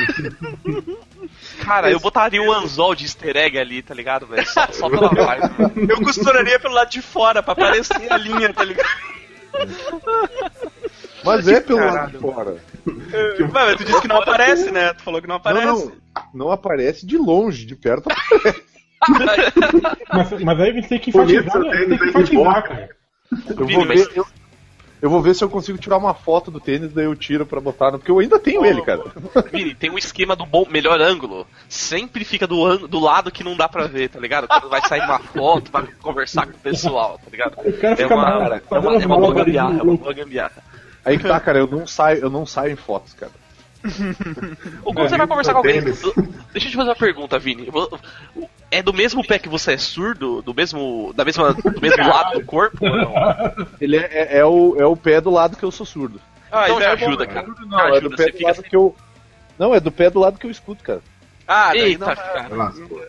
[1.63, 4.47] Cara, eu botaria um anzol de easter egg ali, tá ligado, velho?
[4.47, 5.89] Só, só pela vibe.
[5.89, 8.89] Eu costuraria pelo lado de fora, pra aparecer a linha, tá ligado?
[11.23, 12.57] Mas é pelo lado de fora.
[13.51, 14.93] Mas tu disse que não aparece, né?
[14.93, 15.65] Tu falou que não aparece.
[15.65, 15.93] Não, não,
[16.33, 18.09] não aparece de longe, de perto
[20.13, 22.89] Mas, mas aí você tem que enfatizar, seu tem tênis que enfatizar, cara.
[23.49, 24.25] Eu vou, ver, eu,
[25.01, 27.59] eu vou ver se eu consigo tirar uma foto do tênis, daí eu tiro pra
[27.59, 29.01] botar, porque eu ainda tenho ele, cara.
[29.51, 31.47] Vini, tem um esquema do bom, melhor ângulo.
[31.67, 34.47] Sempre fica do, do lado que não dá pra ver, tá ligado?
[34.47, 37.53] Quando vai sair uma foto, vai conversar com o pessoal, tá ligado?
[37.59, 40.13] O cara É uma, mal- é uma, fazendo é uma boa gambiarra, é uma boa
[40.13, 40.63] gambiarra.
[41.03, 43.31] Aí que tá, cara, eu não saio, eu não saio em fotos, cara.
[44.83, 45.81] Ou quando você vai conversar com alguém.
[45.81, 46.07] Deixa
[46.67, 47.67] eu te fazer uma pergunta, Vini.
[48.71, 50.41] É do mesmo pé que você é surdo?
[50.41, 51.11] Do mesmo.
[51.15, 52.77] Da mesma, do mesmo lado do corpo?
[52.85, 53.13] ou não?
[53.79, 56.19] Ele é, é- é o, é o pé do lado que eu sou surdo.
[56.51, 57.47] Ah, então isso já é ajuda, cara.
[57.67, 58.69] Não, é do ajuda, pé você do lado assim.
[58.69, 58.95] que eu.
[59.59, 61.01] Não, é do pé do lado que eu escuto, cara.
[61.47, 62.15] Ah, daí Eita, não.
[62.15, 62.47] cara.
[62.55, 63.01] Lascou.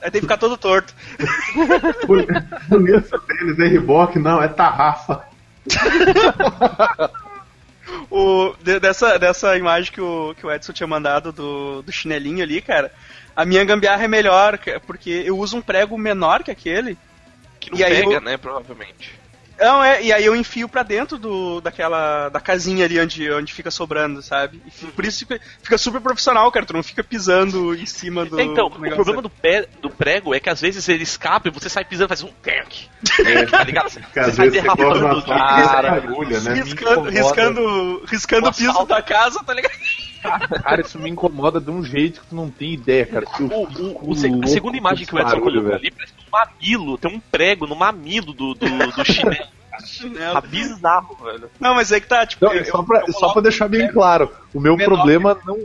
[0.00, 0.92] Aí tem que ficar todo torto.
[2.06, 5.22] Bonito tênis, é Reebok, não, é tarrafa.
[8.10, 12.42] O, de- dessa, dessa imagem que o, que o Edson tinha mandado do, do chinelinho
[12.42, 12.92] ali, cara,
[13.34, 16.96] a minha gambiarra é melhor, porque eu uso um prego menor que aquele.
[17.60, 18.36] Que não pega, eu- né?
[18.36, 19.18] Provavelmente.
[19.58, 23.52] Não, é, e aí eu enfio pra dentro do, daquela, da casinha ali onde, onde
[23.52, 24.60] fica sobrando, sabe?
[24.66, 28.40] E por isso fica, fica super profissional, cara, tu não fica pisando em cima do
[28.40, 31.50] então, do o problema do, pé, do prego é que às vezes ele escapa e
[31.50, 32.88] você sai pisando e faz um tank.
[33.24, 33.90] É, tá ligado?
[33.92, 36.54] Você, você sai derrapando Cara, agulha, né?
[36.54, 39.74] riscando, riscando, riscando o piso da casa, tá ligado?
[40.62, 43.26] Cara, isso me incomoda de um jeito que tu não tem ideia, cara.
[43.40, 43.44] O,
[44.10, 47.66] o- a segunda imagem que o Edson colocou ali parece um mamilo, tem um prego
[47.66, 49.46] no mamilo do, do, do chinelo.
[50.34, 51.50] Tá bizarro, velho.
[51.58, 53.90] Não, mas aí que tá, tipo, Não, eu- só, pra, eu só pra deixar bem
[53.90, 55.58] claro, o meu menor problema não.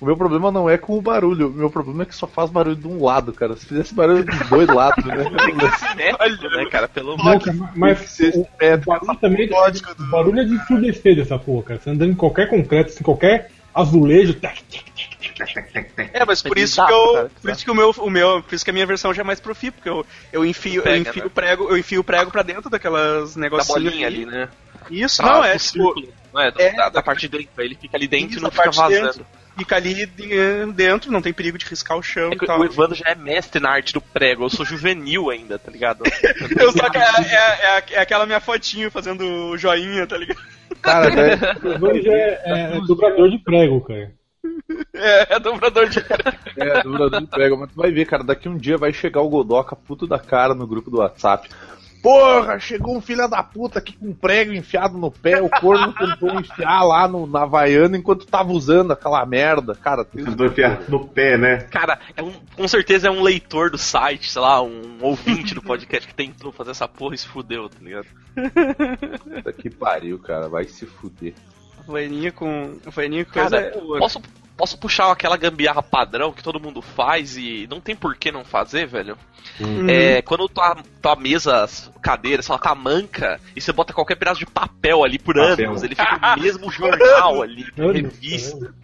[0.00, 2.48] O meu problema não é com o barulho, o meu problema é que só faz
[2.48, 3.54] barulho de um lado, cara.
[3.54, 5.14] Se fizesse barulho dos dois lados, né?
[5.76, 6.88] Simétrico, né, cara?
[6.88, 7.38] Pelo cara,
[7.76, 8.46] mas o
[8.86, 11.80] barulho também o barulho é de ensurdecer dessa porra, cara.
[11.80, 16.84] Você andando em qualquer concreto, em qualquer azulejo, tac, tac, É, mas por É isso
[16.84, 17.30] que eu.
[17.40, 18.42] Por isso que o meu, o meu.
[18.42, 20.96] Por isso que a minha versão já é mais profi, porque eu, eu enfio, Pega,
[20.96, 21.26] eu enfio né?
[21.26, 23.82] o prego, eu enfio o prego pra dentro daquelas da negocinhos.
[23.82, 24.48] bolinha ali, né?
[24.90, 25.94] Isso, Pra- não, é tipo,
[26.32, 26.50] não é?
[26.50, 28.70] Da, é, da, da- parte de dentro, ele fica ali dentro Isso, e não fica
[28.70, 29.06] vazando.
[29.06, 29.26] dentro.
[29.56, 32.58] fica ali de- dentro, não tem perigo de riscar o chão É e tal.
[32.60, 36.02] o Evandro já é mestre na arte do prego, eu sou juvenil ainda, tá ligado?
[36.58, 37.34] Eu só que é, é,
[37.78, 40.40] é, é aquela minha fotinho fazendo joinha, tá ligado?
[40.82, 41.10] Cara,
[42.02, 44.12] já é, é, é dobrador de prego, cara.
[44.94, 46.22] É, é dobrador de prego.
[46.56, 49.28] é, dura do prego, mas tu vai ver, cara, daqui um dia vai chegar o
[49.28, 51.48] Godoca puto da cara no grupo do WhatsApp.
[52.02, 55.92] Porra, chegou um filho da puta aqui com um prego enfiado no pé, o corno
[55.98, 59.74] tentou enfiar lá no, na Havaiana enquanto tava usando aquela merda.
[59.74, 61.58] Cara, Tentou enfiar no pé, né?
[61.70, 65.62] Cara, é um, com certeza é um leitor do site, sei lá, um ouvinte do
[65.62, 68.06] podcast que tentou fazer essa porra e se fudeu, tá ligado?
[69.22, 71.34] Puta que pariu, cara, vai se fuder.
[71.86, 72.78] Vaininha com.
[72.86, 73.98] Vaininha com coisa Cara, é ouro.
[73.98, 74.20] posso,
[74.60, 78.44] posso puxar aquela gambiarra padrão que todo mundo faz e não tem por que não
[78.44, 79.16] fazer, velho?
[79.58, 79.88] Uhum.
[79.88, 81.66] É, quando tua, tua mesa,
[82.02, 85.70] cadeira, sei lá, tá manca e você bota qualquer pedaço de papel ali por Papel.
[85.70, 88.74] anos, ele fica o mesmo jornal ali, revista.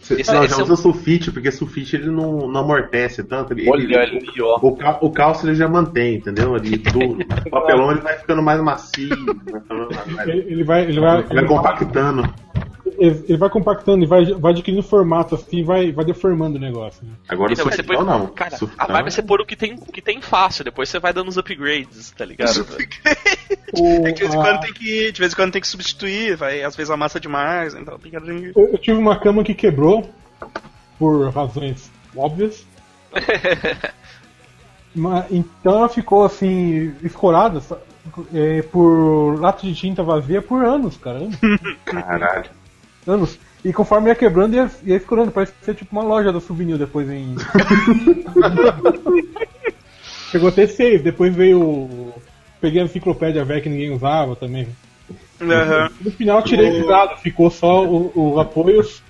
[0.00, 3.52] Você Esse- não, esse já é usa sulfite, porque sulfite ele não, não amortece tanto.
[3.52, 4.58] Ele, ele- Olha ali, ó.
[4.60, 6.58] o, cal, o cálcio ele já mantém, entendeu?
[6.58, 6.68] Do,
[7.46, 9.08] o papelão ele vai ficando mais macio,
[9.50, 12.34] vai, ficando mais- Ele, ele vai, ele vai, vai compactando.
[12.98, 17.04] Ele, vai compactando e vai, vai adquirindo formato assim, vai, vai deformando o negócio.
[17.04, 17.12] Né?
[17.28, 18.26] Agora o Então, você põe- não.
[18.28, 20.98] Cara, a vibe é você pôr o que tem, o que tem fácil, depois você
[20.98, 22.66] vai dando os upgrades, tá ligado?
[23.74, 25.12] O- É de vez em a- quando tem que.
[25.12, 28.16] De vez em quando tem que substituir, vai, às vezes amassa demais, então tem que.
[28.56, 30.08] eu, eu tive uma cama que quebrou
[30.98, 32.64] por razões óbvias.
[34.94, 37.60] Mas, então ela ficou assim, escorada
[38.32, 41.18] é, por lata de tinta vazia por anos, cara.
[41.18, 41.36] Anos.
[41.84, 42.50] Caralho.
[43.06, 43.38] Anos.
[43.64, 45.30] E conforme ia quebrando, ia, ia escorando.
[45.32, 47.34] Parece ser tipo uma loja da souvenir depois em.
[50.30, 51.60] Chegou a ter seis, depois veio.
[51.62, 52.14] o-
[52.60, 54.66] Peguei a enciclopédia velha que ninguém usava também.
[55.40, 55.90] Aham.
[56.00, 59.02] No final tirei o estrado, ficou só o- os apoios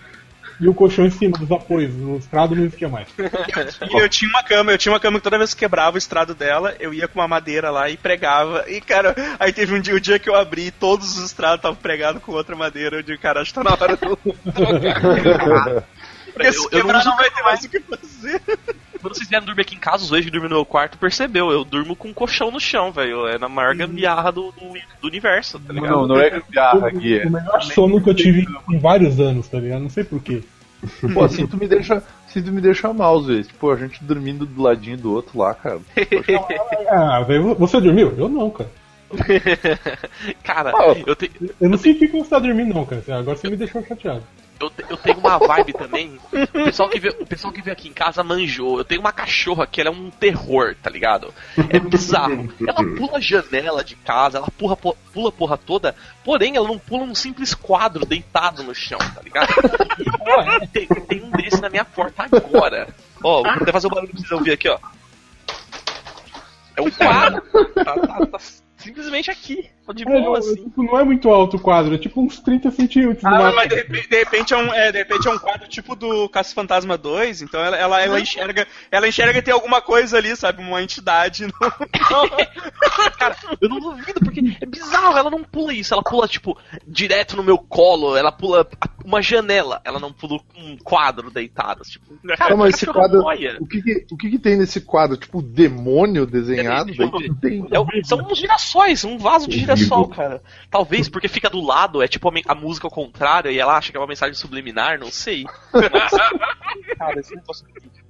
[0.61, 1.95] e o colchão em cima dos apoios.
[1.95, 3.09] O estrado não existia mais.
[3.91, 5.99] E eu tinha uma cama, eu tinha uma cama que toda vez que quebrava o
[5.99, 8.65] estrado dela, eu ia com uma madeira lá e pregava.
[8.69, 11.77] E, cara, aí teve um dia, o dia que eu abri, todos os estrados estavam
[11.77, 12.97] pregados com outra madeira.
[12.97, 14.17] Eu digo, cara, acho que tá na hora do.
[16.33, 18.43] Porque se não quebrar não vai ter mais o que fazer.
[19.05, 21.51] Quando vocês vieram dormir aqui em casa, os dois que dormem no meu quarto, percebeu?
[21.51, 23.27] Eu durmo com um colchão no chão, velho.
[23.27, 25.91] É na maior gambiarra do, do, do universo, tá ligado?
[25.91, 27.19] Não, não é gambiarra, Gui.
[27.27, 29.83] O melhor sono que eu tive em vários anos, tá ligado?
[29.83, 30.43] Não sei porquê.
[31.13, 33.53] Pô, assim tu me deixa, assim tu me deixa mal, às vezes.
[33.53, 35.81] Pô, a gente dormindo do ladinho do outro lá, cara.
[36.89, 38.15] Ah, velho, você dormiu?
[38.17, 38.71] Eu não, cara.
[40.43, 40.73] Cara,
[41.07, 43.03] eu, te, Eu não senti que você tá dormindo, não, cara.
[43.19, 44.23] Agora você me deixou chateado.
[44.61, 46.19] eu, te- eu tenho uma vibe também.
[46.33, 48.79] O pessoal, que veio, o pessoal que veio aqui em casa manjou.
[48.79, 51.33] Eu tenho uma cachorra que ela é um terror, tá ligado?
[51.71, 52.49] É bizarro.
[52.67, 56.79] Ela pula a janela de casa, ela pula, pula a porra toda, porém ela não
[56.79, 59.53] pula um simples quadro deitado no chão, tá ligado?
[60.63, 62.89] E, tem, tem um desse na minha porta agora.
[63.23, 64.79] Ó, vou até fazer o barulho pra vocês ouvir aqui, ó.
[66.77, 67.41] É um quadro.
[67.75, 68.39] Tá, tá- tá
[68.85, 69.71] simplesmente aqui.
[69.93, 70.73] De É, não, boa, é, assim.
[70.77, 74.09] não é muito alto o quadro, é tipo uns 30 centímetros Ah, mas de repente,
[74.09, 77.43] de repente é um, é, de repente é um quadro tipo do Caça Fantasma 2,
[77.43, 78.67] então ela, ela, ela enxerga.
[78.91, 80.63] Ela enxerga que tem alguma coisa ali, sabe?
[80.63, 81.45] Uma entidade.
[81.47, 81.53] No...
[83.19, 87.37] Cara, eu não duvido, porque é bizarro, ela não pula isso, ela pula, tipo, direto
[87.37, 88.67] no meu colo, ela pula
[89.05, 93.21] uma janela, ela não pula um quadro deitado, tipo, cara, mas esse quadro.
[93.61, 95.17] O que, que- o que, que tem nesse quadro?
[95.17, 96.91] Tipo, demônio desenhado?
[96.93, 97.67] É, tem.
[97.71, 100.43] É são uns girassóis, um vaso de girassol, cara.
[100.71, 103.91] Talvez porque fica do lado, é tipo a, a música ao contrário, e ela acha
[103.91, 105.45] que é uma mensagem subliminar, não sei.
[106.99, 108.05] cara, esse negócio aqui, tipo,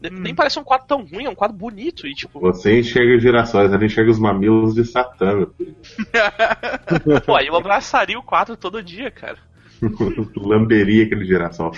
[0.00, 3.22] nem parece um quadro tão ruim, é um quadro bonito e tipo, Você enxerga os
[3.22, 5.54] girassóis, ela enxerga os mamilos de Satã, meu.
[7.26, 9.38] pô, aí eu abraçaria o quadro todo dia, cara.
[10.36, 11.72] Lamberia aquele girassol.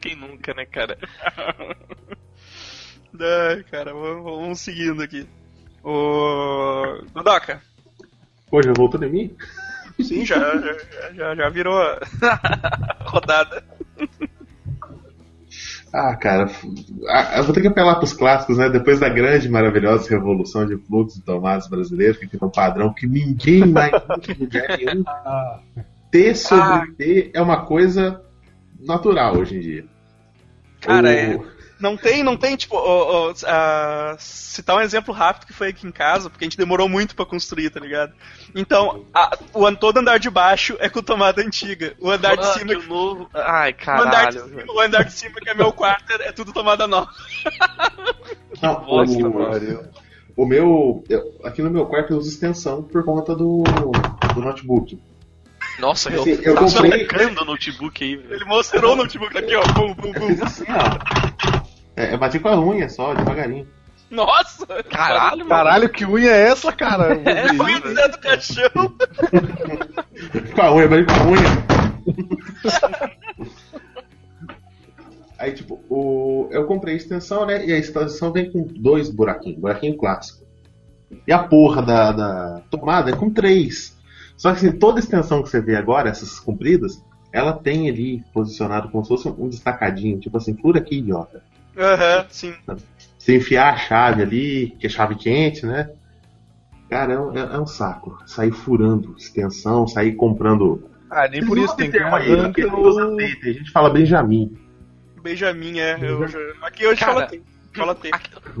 [0.00, 0.98] Quem nunca, né, cara?
[3.18, 5.26] Ai, cara, vamos, vamos seguindo aqui.
[5.82, 7.02] O.
[7.12, 7.62] Godoka.
[8.50, 9.34] Pô, já voltou de mim?
[10.00, 10.76] Sim, já, já,
[11.14, 11.98] já, já virou a
[13.04, 13.62] rodada.
[15.92, 16.48] Ah, cara,
[17.08, 18.68] ah, eu vou ter que apelar pros clássicos, né?
[18.70, 23.06] Depois da grande, maravilhosa revolução de fluxos e tomadas brasileiros, que tem um padrão que
[23.08, 23.92] ninguém mais
[24.28, 25.04] em lugar nenhum.
[26.10, 28.22] T sobre T é uma coisa
[28.78, 29.84] natural hoje em dia.
[30.80, 31.40] Cara, O- é.
[31.80, 35.86] Não tem, não tem, tipo, ó, ó, ah, citar um exemplo rápido que foi aqui
[35.86, 38.12] em casa, porque a gente demorou muito pra construir, tá ligado?
[38.54, 41.94] Então, a- o todo andar de baixo é com tomada antiga.
[41.98, 42.66] O andar de Ah, cima.
[42.66, 43.30] que o novo...
[43.34, 44.58] Ai, O andar, de caralho.
[44.60, 47.08] cima, o andar de cima, que é meu quarto, é, tudo tomada nova.
[48.60, 51.02] Não, bosta, o, o meu.
[51.08, 53.62] eu- aqui no meu quarto eu uso extensão por conta do,
[54.34, 55.00] do notebook.
[55.78, 58.34] Nossa, eu, Assim, eu tá comprei- o notebook aí, velho.
[58.34, 59.62] Ele mostrou o notebook aqui, ó.
[59.72, 60.44] Bum, bum, Eu bum.
[60.44, 61.59] assim, ó.
[62.00, 63.68] É, eu bati com a unha só, devagarinho.
[64.10, 64.66] Nossa!
[64.84, 65.50] Caralho, mano.
[65.50, 67.20] Caralho, que unha é essa, cara?
[67.28, 68.70] É, foi o Zé do caixão.
[70.56, 71.42] Com a unha, bati com a unha.
[75.38, 76.48] Aí, tipo, o...
[76.50, 77.66] eu comprei a extensão, né?
[77.66, 80.44] E a extensão vem com dois buraquinhos, buraquinho clássico.
[81.26, 83.96] E a porra da, da tomada é com três.
[84.36, 88.90] Só que assim, toda extensão que você vê agora, essas compridas, ela tem ali posicionado
[88.90, 91.42] como se fosse um destacadinho, tipo assim, fura aqui, idiota.
[91.76, 92.54] Aham, sim.
[93.18, 95.90] Você enfiar a chave ali, que é chave quente, né?
[96.88, 98.18] Cara, é um, é- é um saco.
[98.26, 100.90] Sair furando extensão, sair comprando.
[101.08, 103.90] Ah, nem por isso tem que termo aí, porque ele usa T, A gente fala
[103.90, 104.52] Benjamin.
[105.22, 105.96] Benjamin, é.
[106.00, 107.42] Eu, eu- aqui hoje Cara, fala tem.
[107.74, 107.96] Fala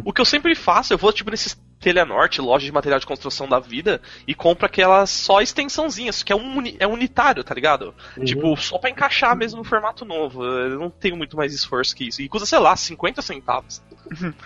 [0.04, 3.48] O que eu sempre faço, eu vou tipo nesses Telenorte, loja de material de construção
[3.48, 7.94] da vida, e compro aquelas só extensãozinhas, que é, um uni- é unitário, tá ligado?
[8.22, 10.44] Tipo, só pra encaixar mesmo no formato novo.
[10.44, 12.20] Eu não tenho muito mais esforço que isso.
[12.20, 13.80] E custa, sei lá, 50 centavos.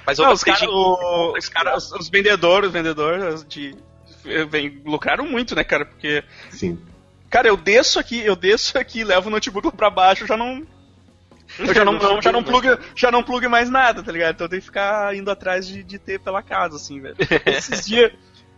[0.07, 3.74] Mas eu Não, os o- os, cara, os, os vendedores, os vendedores de.
[4.48, 5.85] Vem, lucraram muito, né, cara?
[5.87, 6.22] Porque.
[6.50, 6.79] Sim.
[7.29, 10.64] Cara, eu desço aqui, eu desço aqui, levo o notebook lá pra baixo, já não.
[11.58, 14.34] Eu já não, não- já não plugue, já não plugue mais nada, tá ligado?
[14.34, 17.16] Então eu tenho que ficar indo atrás de, de ter pela casa, assim, velho.
[17.46, 18.12] Esses dias.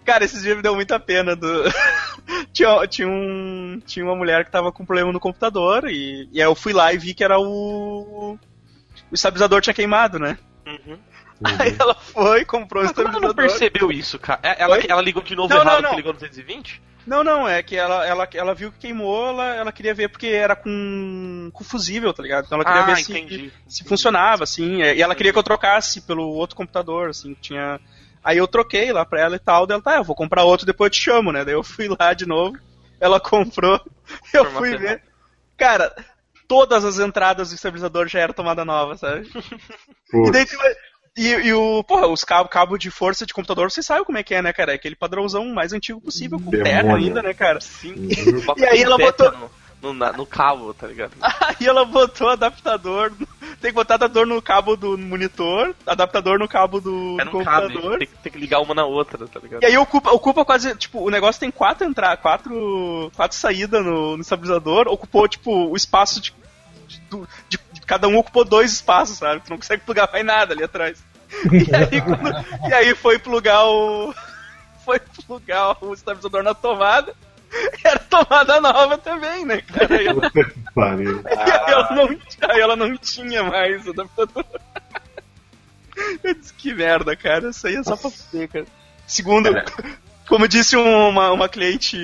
[0.04, 1.64] Cara, esses dias me deu muita pena do.
[2.52, 6.46] tinha, tinha, um, tinha uma mulher que tava com problema no computador e, e aí
[6.46, 8.38] eu fui lá e vi que era o.
[9.10, 10.38] O estabilizador tinha queimado, né?
[10.66, 10.96] Uhum.
[11.44, 13.58] Aí ela foi, comprou o Mas como ela não estabilizador.
[13.58, 14.40] percebeu isso, cara?
[14.42, 15.90] É- Ela, ela ligou de novo Não, errado não, não.
[15.90, 16.80] que ligou no 220?
[17.06, 20.26] Não, não, é que ela, ela, ela viu que queimou, ela, ela queria ver porque
[20.26, 22.46] era com, com fusível, tá ligado?
[22.46, 23.52] Então ela queria Ah, ver se, entendi.
[23.68, 27.40] se funcionava, assim, é, e ela queria que eu trocasse pelo outro computador, assim, que
[27.42, 27.80] tinha.
[28.24, 30.66] Aí eu troquei lá pra ela e tal, daí ela, tá, eu vou comprar outro,
[30.66, 31.44] depois eu te chamo, né?
[31.44, 32.58] Daí eu fui lá de novo,
[33.00, 33.80] ela comprou,
[34.34, 35.02] eu Formato fui ver.
[35.56, 35.94] Cara,
[36.48, 39.28] todas as entradas do estabilizador já eram tomada nova, sabe?
[39.28, 39.32] E
[40.10, 40.32] Putz.
[40.32, 40.56] daí tu-
[41.16, 44.22] e, e o, porra, os cabos cabo de força de computador, você sabe como é
[44.22, 44.72] que é, né, cara?
[44.72, 47.06] É aquele padrãozão mais antigo possível, com terra Demônio.
[47.06, 47.60] ainda, né, cara?
[47.60, 47.94] Sim.
[48.56, 49.32] E aí ela botou-
[49.82, 51.12] No, no, no cabo, tá ligado?
[51.60, 53.12] Aí ela botou adaptador.
[53.60, 57.66] Tem que botar adaptador no cabo do monitor, adaptador no cabo do, É no cabo,
[57.68, 57.98] computador.
[57.98, 59.62] tem, tem que ligar uma na outra, tá ligado?
[59.62, 64.16] E aí ocupa, ocupa quase, tipo, o negócio tem quatro entradas, quatro, quatro saídas no,
[64.16, 66.34] no estabilizador, ocupou, tipo, o espaço de,
[66.88, 69.40] de- de- Cada um ocupou dois espaços, sabe?
[69.44, 70.98] Tu não consegue plugar mais nada ali atrás.
[71.52, 74.14] E aí, quando- e aí foi plugar o.
[74.84, 77.12] Foi plugar o estabilizador na tomada.
[77.82, 80.00] Era tomada nova também, né, cara?
[80.00, 80.30] Ela,
[80.72, 81.22] Pariu.
[81.26, 82.08] e aí ela não,
[82.50, 84.44] aí ela não tinha mais adaptador.
[86.22, 87.50] Eu disse, que merda, cara.
[87.50, 88.66] Isso aí é só pra fuder, cara.
[89.08, 89.48] Segundo,
[90.28, 91.96] como disse uma, uma cliente.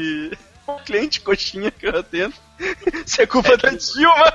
[0.67, 2.35] Uma cliente coxinha que eu atendo.
[3.07, 4.33] Isso é culpa da Dilma.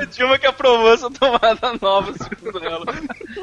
[0.00, 2.84] A Dilma que aprovou essa tomada nova, segundo ela.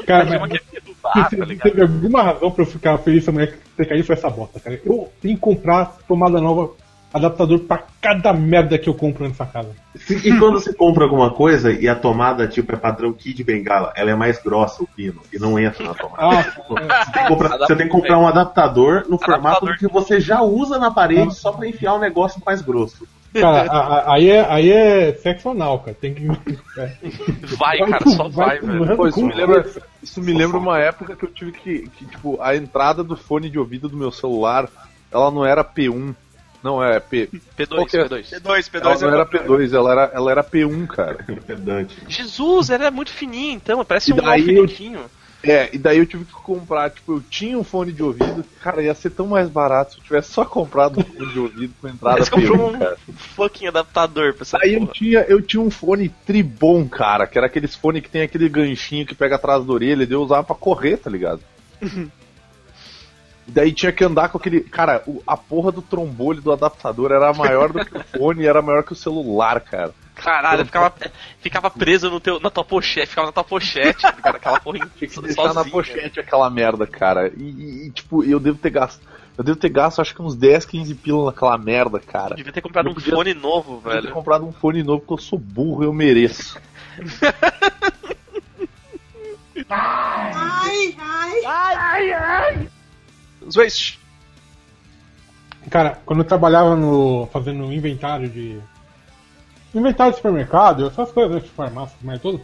[0.05, 3.23] Cara, mas que é perturbar, se tá se teve alguma razão pra eu ficar feliz
[3.23, 4.79] essa mulher ter caído foi essa bota, cara.
[4.85, 6.71] Eu tenho que comprar tomada nova,
[7.13, 9.69] adaptador pra cada merda que eu compro nessa casa.
[10.09, 14.11] E quando você compra alguma coisa e a tomada, tipo, é padrão Kid Bengala, ela
[14.11, 16.21] é mais grossa, o pino, e não entra na tomada.
[16.21, 19.87] Ah, Você tem que comprar, você tem que comprar um adaptador no formato do que
[19.87, 23.07] você já usa na parede só pra enfiar um negócio mais grosso.
[23.41, 25.95] Cara, a- a- aí é, aí é sexo anal, cara.
[25.99, 26.25] Tem que.
[26.77, 26.91] é.
[27.57, 28.79] Vai, cara, só vai, velho.
[28.79, 29.65] tomando Pô, isso me lembra,
[30.03, 33.49] isso me lembra uma época que eu tive que, que, tipo, a entrada do fone
[33.49, 34.67] de ouvido do meu celular,
[35.11, 36.13] ela não era P1,
[36.63, 37.29] não é P.
[37.57, 38.05] P2, Qual que é?
[38.05, 38.41] P2.
[38.41, 41.17] P2, P2 Ela não era é- P2, ela era, ela era P1, cara.
[41.45, 41.95] Pedante.
[42.07, 44.99] Jesus, ela é muito fininha então, parece E um daí eu- alfinetinho.
[45.47, 48.81] É, e daí eu tive que comprar, tipo, eu tinha um fone de ouvido, cara,
[48.81, 51.87] ia ser tão mais barato se eu tivesse só comprado um fone de ouvido com
[51.87, 52.97] entrada Você comprou P1, um cara.
[53.15, 57.47] fucking adaptador pra essa Aí eu tinha, eu tinha um fone tribom, cara, que era
[57.47, 60.55] aqueles fone que tem aquele ganchinho que pega atrás da orelha, e eu usava pra
[60.55, 61.41] correr, tá ligado?
[63.47, 64.61] E daí tinha que andar com aquele.
[64.61, 68.47] Cara, o- a porra do trombolho do adaptador era maior do que o fone e
[68.47, 69.93] era maior que o celular, cara.
[70.25, 70.93] Caralho, ficava,
[71.39, 74.35] ficava preso no teu, na tua pochete, ficava na tua pochete, tá ligado?
[74.37, 77.31] aquela porra Tinha que deixar na pochete aquela merda, cara.
[77.37, 78.99] E, e- e, tipo, eu devo ter gasto.
[79.37, 82.35] Eu devo ter gasto acho que uns 10, 15 pila naquela merda, cara.
[82.35, 84.13] Devia ter comprado Eu um podia- fone novo, Eu devo ter velho.
[84.13, 86.57] comprado um fone novo porque eu sou burro e eu mereço.
[93.49, 93.99] Zwist.
[95.69, 97.27] Cara, quando eu trabalhava no.
[97.31, 98.59] fazendo inventário de.
[99.75, 102.41] Inventário de supermercado, essas coisas de farmácia, mas tudo.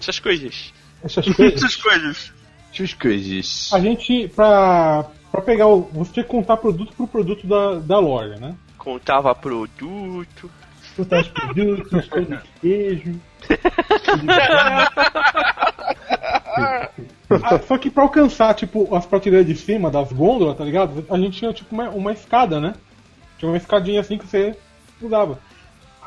[0.00, 0.72] Essas coisas.
[1.02, 1.54] Essas coisas.
[1.54, 2.32] Essas coisas.
[2.80, 3.70] As coisas.
[3.72, 5.82] A gente, pra, pra pegar o.
[5.94, 8.54] Você tinha que contar produto por produto da, da loja, né?
[8.76, 10.48] Contava produto.
[10.96, 13.20] Contar os produtos, as coisas de queijo.
[17.30, 21.04] Ah, Só que pra alcançar, tipo, as prateleiras de cima das gôndolas, tá ligado?
[21.10, 22.74] A gente tinha, tipo, uma, uma escada, né?
[23.38, 24.56] Tinha uma escadinha assim que você
[25.02, 25.40] usava.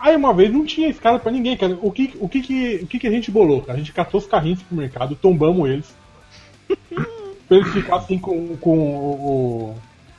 [0.02, 1.78] Aí uma vez não tinha escada pra ninguém, cara.
[1.82, 3.78] O que, o que, que, o que, que a gente bolou, cara?
[3.78, 5.96] A gente catou os carrinhos pro mercado, tombamos eles.
[7.48, 9.76] pra ele ficar assim com, com o.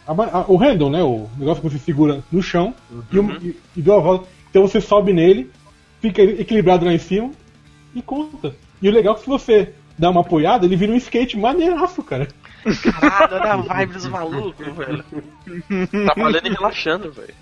[0.06, 1.02] a a- o handle, né?
[1.02, 2.74] O negócio que você segura no chão
[3.12, 4.28] e, um- e, e deu a volta.
[4.50, 5.50] Então você sobe nele,
[6.00, 7.30] fica equilibrado lá em cima
[7.94, 8.54] e conta.
[8.80, 12.02] E o legal é que se você dá uma apoiada, ele vira um skate maneiraço,
[12.02, 12.28] cara.
[12.82, 15.04] Caralho, olha a vibe dos malucos, velho.
[16.04, 17.34] Trabalhando e relaxando, velho.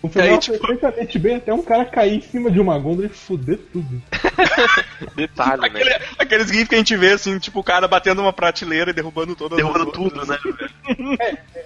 [0.00, 3.10] Funcionava Aí, tipo- perfeitamente bem até um cara cair em cima de uma gôndola e
[3.10, 4.02] fuder tudo.
[5.14, 5.66] Detalhe, né?
[5.68, 8.94] Aquele- aqueles GIFs que a gente vê, assim, tipo, o cara batendo uma prateleira e
[8.94, 10.38] derrubando todas Derrubando tudo, né?
[10.42, 11.18] velho?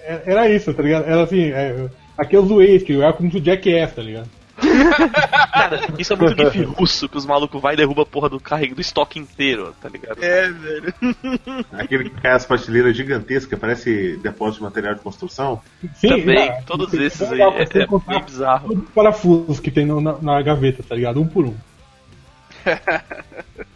[0.03, 1.05] É- Era isso, tá ligado?
[1.05, 4.29] Era assim, é, aqui eu zoei, que eu era como o Jackass, tá ligado?
[5.53, 8.39] Cara, isso é muito gif russo, que os malucos vai e derruba a porra do
[8.39, 10.23] carrego do estoque inteiro, tá ligado?
[10.23, 10.93] É, velho.
[11.73, 15.61] Aquele que cai as prateleiras gigantescas, parece depósito de material de construção.
[15.95, 18.67] Sim, Também, ah, todos é esses aí, é, é bem bizarro.
[18.69, 21.21] Todos os parafusos que tem no- na, na gaveta, tá ligado?
[21.21, 21.55] Um por um.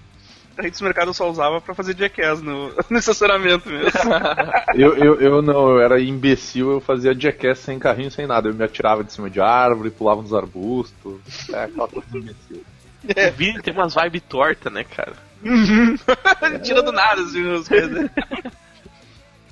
[0.59, 3.89] A gente do mercado só usava pra fazer jackass no, no estacionamento mesmo.
[4.75, 8.47] Eu, eu, eu não, eu era imbecil, eu fazia jackass sem carrinho, sem nada.
[8.49, 11.19] Eu me atirava de cima de árvore, pulava nos arbustos.
[11.51, 12.63] É aquela coisa imbecil.
[13.03, 15.13] O Vini tem umas vibes tortas, né, cara?
[16.61, 18.09] Tira do nada, assim, as coisas.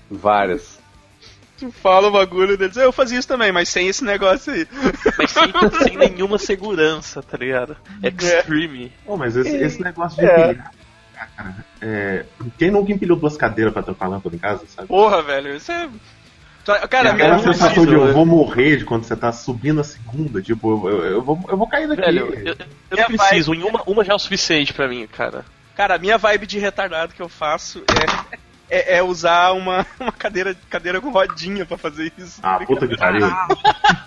[0.10, 0.80] Várias.
[1.58, 2.78] Tu fala o bagulho deles.
[2.78, 4.68] Eu fazia isso também, mas sem esse negócio aí.
[5.18, 5.52] Mas sem,
[5.84, 7.76] sem nenhuma segurança, tá ligado?
[8.04, 8.92] Extreme.
[9.06, 10.58] Oh, mas esse, esse negócio de É.
[11.26, 12.26] cara, é,
[12.58, 14.88] quem nunca empilhou duas cadeiras pra tocar lâmpada em casa, sabe?
[14.88, 15.90] Porra, velho, isso é.
[16.90, 17.98] Cara, É aquela sensação de né?
[17.98, 21.40] eu vou morrer de quando você tá subindo a segunda, tipo, eu, eu, eu vou,
[21.48, 22.02] eu vou cair daqui.
[22.02, 22.56] Velho, eu,
[22.92, 25.46] eu preciso, em uma, uma já é o suficiente pra mim, cara.
[25.76, 27.82] Cara, a minha vibe de retardado que eu faço
[28.70, 32.42] é, é, é usar uma, uma cadeira, cadeira com rodinha pra fazer isso.
[32.44, 33.28] Ah, tá puta que pariu.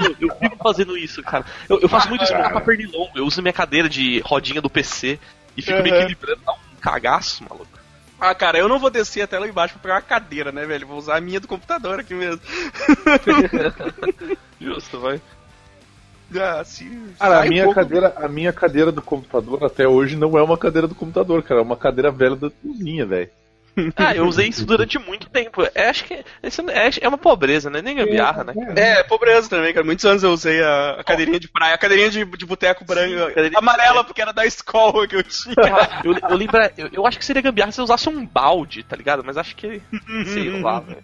[0.00, 1.46] Eu, eu fico fazendo isso, cara.
[1.66, 3.10] Eu, eu faço muito isso com a pernilongo.
[3.14, 5.18] Eu uso minha cadeira de rodinha do PC
[5.56, 5.96] e fico me Uhum.
[5.96, 6.40] equilibrando.
[6.44, 7.78] Dá um cagaço, maluco.
[8.20, 10.86] Ah, cara, eu não vou descer até lá embaixo pra pegar uma cadeira, né, velho?
[10.86, 12.40] Vou usar a minha do computador aqui mesmo.
[14.60, 15.20] Justo, vai.
[16.38, 17.08] Ah, sim.
[17.18, 20.42] Cara, a um minha, pouco- cadeira, a minha cadeira do computador até hoje não é
[20.42, 21.60] uma cadeira do computador, cara.
[21.60, 23.30] É uma cadeira velha da cozinha, velho.
[23.96, 25.62] Ah, eu usei isso durante muito tempo.
[25.74, 26.24] É, acho que é,
[27.00, 27.82] é uma pobreza, né?
[27.82, 28.52] Nem gambiarra, né?
[28.76, 29.84] É, pobreza também, cara.
[29.84, 33.56] Muitos anos eu usei a, a cadeirinha de praia, a cadeirinha de, de boteco de
[33.56, 35.54] amarela, porque era da escola que eu tinha.
[36.04, 38.96] Eu, eu lembro, eu, eu acho que seria gambiarra se eu usasse um balde, tá
[38.96, 39.22] ligado?
[39.24, 39.82] Mas acho que.
[40.26, 41.02] Sei lá, velho.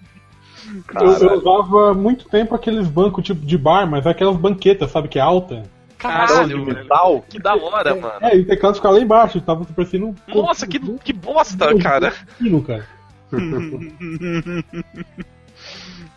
[1.01, 5.19] Eu, eu usava muito tempo aqueles bancos tipo de bar, mas aquelas banquetas, sabe, que
[5.19, 5.62] é alta.
[5.99, 7.24] Caralho, metal?
[7.28, 8.18] Que da hora, mano.
[8.20, 10.14] É, e o teclado ficava lá embaixo, tava parecendo um.
[10.28, 12.12] Nossa, que, que bosta, cara.
[12.66, 12.86] Cara.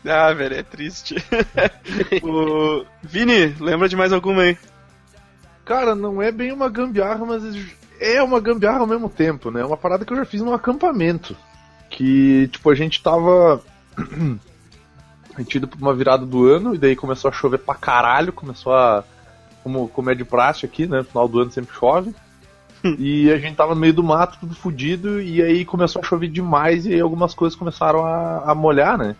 [0.05, 1.15] Ah, velho, é triste.
[2.23, 2.85] o...
[3.01, 4.57] Vini, lembra de mais alguma aí?
[5.65, 7.43] Cara, não é bem uma gambiarra, mas
[7.99, 9.61] é uma gambiarra ao mesmo tempo, né?
[9.61, 11.35] É uma parada que eu já fiz num acampamento.
[11.89, 13.61] Que, tipo, a gente tava.
[15.35, 18.33] a gente ido pra uma virada do ano, e daí começou a chover pra caralho,
[18.33, 19.03] começou a.
[19.63, 20.99] Como, como é de praxe aqui, né?
[20.99, 22.13] No final do ano sempre chove.
[22.97, 26.29] e a gente tava no meio do mato, tudo fudido, e aí começou a chover
[26.29, 29.15] demais, e aí algumas coisas começaram a, a molhar, né?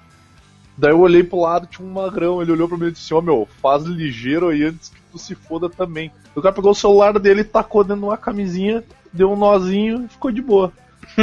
[0.77, 3.19] Daí eu olhei pro lado, tinha um magrão, ele olhou pra mim e disse, ó
[3.19, 6.09] meu, faz ligeiro aí antes que tu se foda também.
[6.33, 8.81] O cara pegou o celular dele, tacou dentro de uma camisinha,
[9.11, 10.71] deu um nozinho e ficou de boa.
[11.17, 11.19] Pô,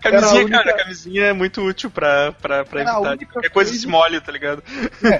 [0.00, 4.20] Camisinha, única- cara, camisinha é muito útil pra, pra, pra Era evitar qualquer coisa coisa-
[4.20, 4.62] tá ligado?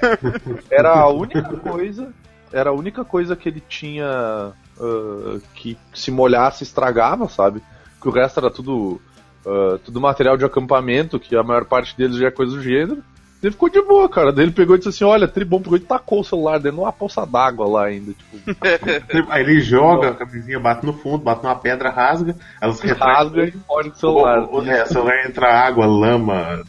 [0.71, 2.13] era a única coisa,
[2.53, 7.63] era a única coisa que ele tinha ah, que se molhasse estragava, sabe?
[8.01, 9.01] Que o resto era tudo
[9.47, 13.03] ah, tudo material de acampamento, que a maior parte deles já é coisa do gênero.
[13.43, 14.33] Ele ficou de boa, cara.
[14.33, 16.83] Daí ele pegou e disse assim: Olha, tribom, pegou e tacou o celular dentro de
[16.83, 18.13] uma poça d'água lá ainda.
[18.13, 18.57] Tipo,
[19.31, 23.15] Aí ele joga a camisinha, bate no fundo, bate numa pedra, rasga, elas retraem.
[23.15, 24.41] rasga e foge do celular.
[24.41, 26.63] O, o, é, o celular entra água, lama,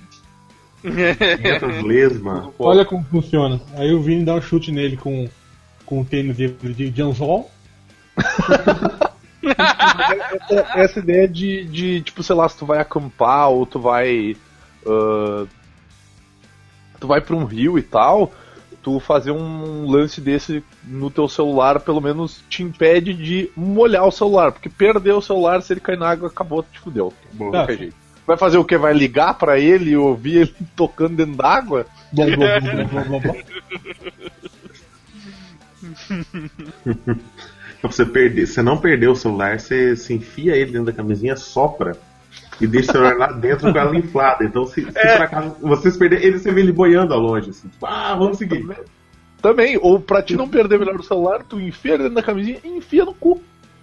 [0.83, 2.53] entra lesma.
[2.57, 3.59] Olha como funciona.
[3.75, 5.27] Aí o Vini dá um chute nele com,
[5.91, 6.47] com um tênis de,
[6.89, 7.51] de, anzol.
[9.45, 14.37] essa, essa ideia de, de, tipo, sei lá, se tu vai acampar ou tu vai.
[14.87, 15.45] ah,
[16.97, 18.31] tu vai pra um rio e tal,
[18.81, 24.11] tu fazer um lance desse no teu celular, pelo menos te impede de molhar o
[24.11, 27.11] celular, porque perder o celular, se ele cair na água, acabou, te fudeu.
[27.33, 27.95] Bom, jeito.
[28.25, 28.77] Vai fazer o que?
[28.77, 31.85] Vai ligar pra ele e ouvir ele tocando dentro d'água?
[37.81, 41.97] Você perder, você não perder o celular, você se enfia ele dentro da camisinha, sopra
[42.59, 44.43] e deixa o celular lá dentro com ela inflada.
[44.43, 47.49] Então, se, se por acaso vocês perderem ele, você vê ele boiando ao longe.
[47.49, 48.65] Assim, tipo, ah, vamos seguir.
[49.41, 52.59] Também, ou pra te não perder melhor o celular, tu enfia ele dentro da camisinha
[52.63, 53.41] e enfia no cu.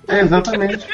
[0.09, 0.86] É, exatamente.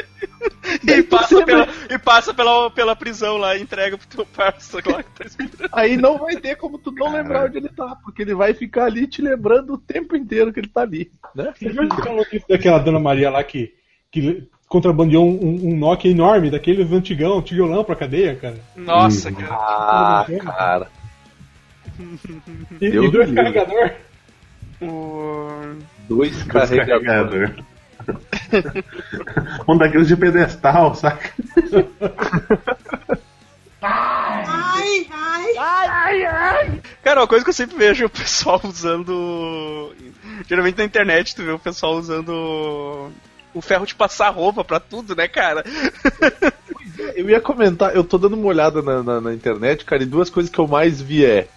[0.86, 5.02] E passa, pela, e passa pela, pela prisão lá e entrega pro teu parça lá
[5.02, 5.70] que tá esperando.
[5.72, 8.86] Aí não vai ter como tu não lembrar onde ele tá, porque ele vai ficar
[8.86, 11.52] ali te lembrando o tempo inteiro que ele tá ali, né?
[11.56, 11.88] Você viu
[12.48, 13.72] daquela Dona Maria lá que,
[14.10, 18.56] que contrabandeou um, um, um Nokia enorme, daqueles antigão, tijolão pra cadeia, cara?
[18.76, 19.34] Nossa, Hum.
[19.34, 19.54] cara.
[19.54, 20.88] Ah, cara.
[22.80, 23.52] E, e dois me livre.
[23.52, 23.92] carregador.
[24.82, 25.76] O...
[26.08, 27.50] Dois carregadores.
[29.68, 31.32] Um daqueles de pedestal, saca?
[37.02, 39.92] Cara, uma coisa que eu sempre vejo o pessoal usando.
[40.46, 43.10] Geralmente na internet tu vê o pessoal usando
[43.52, 45.64] o ferro de passar roupa pra tudo, né, cara?
[47.16, 50.30] Eu ia comentar, eu tô dando uma olhada na, na, na internet, cara, e duas
[50.30, 51.48] coisas que eu mais vi é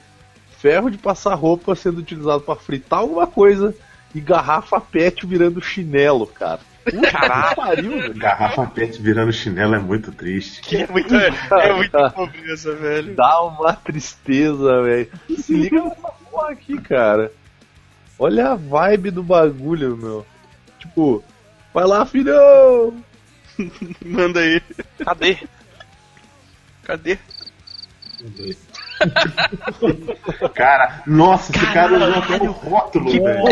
[0.57, 3.73] ferro de passar roupa sendo utilizado pra fritar alguma coisa
[4.13, 6.59] e garrafa pet virando chinelo, cara.
[7.11, 8.13] Caralho, pariu, velho.
[8.13, 10.61] Garrafa pet virando chinelo é muito triste.
[10.61, 13.15] Que é muito, é muito pobreza, velho.
[13.15, 15.09] Dá uma tristeza, velho.
[15.37, 17.31] Se liga nessa porra aqui, cara.
[18.17, 20.25] Olha a vibe do bagulho, meu.
[20.79, 21.23] Tipo,
[21.73, 23.03] vai lá, filhão!
[24.03, 24.61] Manda aí.
[25.03, 25.37] Cadê?
[26.83, 27.19] Cadê?
[30.53, 33.43] Cara, nossa, esse cara usou até o rótulo, velho.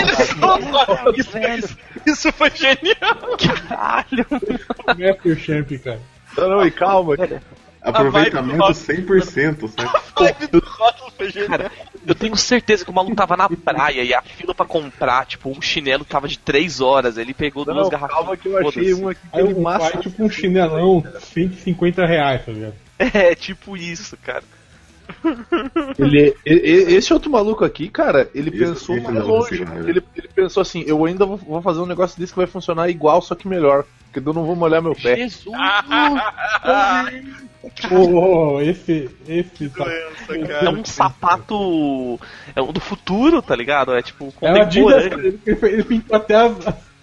[1.18, 3.38] isso, isso, isso foi genial.
[4.98, 6.00] Master Champ, cara.
[6.38, 7.16] Não, não, e calma.
[7.82, 9.98] Aproveitamento A 100%, sabe?
[10.16, 11.50] A vibe do rótulo foi genial.
[11.50, 11.72] Cara,
[12.06, 15.50] eu tenho certeza que o maluco tava na praia e a fila pra comprar, tipo,
[15.52, 17.16] um chinelo tava de 3 horas.
[17.18, 18.16] Ele pegou Não, duas garrafas.
[18.16, 19.92] calma que eu achei um aqui que Aí ele um massa.
[19.92, 22.74] pai, tipo um chinelão, 150 reais, tá ligado?
[22.98, 24.44] É, tipo isso, cara.
[25.98, 29.62] Ele, esse outro maluco aqui, cara, ele Isso, pensou esse mais longe.
[29.88, 32.90] Ele, ele pensou assim: eu ainda vou, vou fazer um negócio desse que vai funcionar
[32.90, 33.86] igual, só que melhor.
[34.12, 35.16] Porque eu não vou molhar meu pé.
[35.16, 35.56] Jesus!
[37.92, 39.86] Oh, esse, esse tá...
[39.90, 40.70] É cara.
[40.70, 42.20] um sapato.
[42.56, 43.94] É um do futuro, tá ligado?
[43.94, 46.56] É tipo É Adidas, ele, ele pintou até as,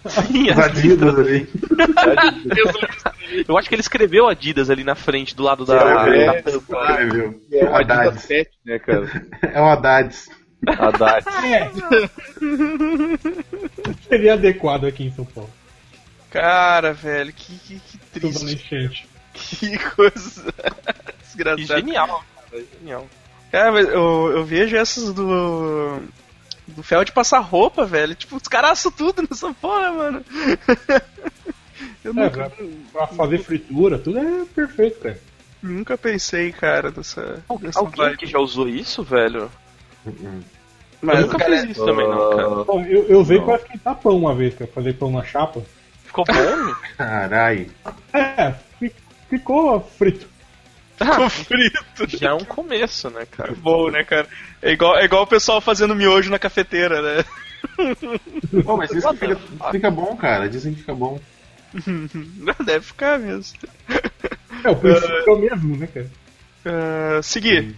[0.07, 1.47] Sim, Adidas ali.
[3.47, 6.91] Eu acho que ele escreveu Adidas ali na frente, do lado da, É, da tampa.
[6.91, 7.41] Escreveu.
[7.51, 8.21] É o Adidas Haddad.
[8.21, 9.25] 7, né, cara?
[9.53, 10.15] É o Haddad.
[10.67, 11.25] Haddad.
[14.07, 15.49] seria adequado aqui em São Paulo.
[16.29, 19.07] Cara, velho, que, que, que triste.
[19.33, 21.79] Que coisa E desgraçada.
[21.79, 23.07] genial, cara, genial.
[23.51, 25.99] Cara, mas eu, eu vejo essas do.
[26.67, 28.15] Do fel de passar roupa, velho.
[28.15, 30.25] Tipo, os caras tudo nessa porra, mano.
[32.03, 35.19] Eu É, nunca, pra, pra fazer fritura, tudo é perfeito, cara.
[35.61, 37.43] nunca pensei, cara, nessa.
[37.61, 38.17] nessa Alguém vibe.
[38.17, 39.49] que já usou isso, velho?
[41.01, 42.87] Mas, eu nunca cara, fiz isso também, não, cara.
[42.89, 43.45] Eu, eu usei Não.
[43.45, 45.61] pra esquentar pão uma vez, cara, fazer pão na chapa.
[46.05, 46.73] Ficou bom?
[46.97, 47.69] Carai.
[48.13, 48.93] É, fi-
[49.29, 50.27] ficou frito.
[51.05, 51.83] Ficou frito.
[52.17, 53.53] Já é um começo, né, cara?
[53.53, 54.27] Bom, né, cara?
[54.61, 57.25] É igual, é igual o pessoal fazendo miojo na cafeteira, né?
[58.63, 59.39] Pô, mas isso fica,
[59.71, 60.49] fica bom, cara.
[60.49, 61.19] Dizem que fica bom.
[62.65, 63.57] Deve ficar mesmo.
[64.63, 66.09] É, o princípio é o mesmo, né, cara?
[66.65, 67.75] Ah, seguir.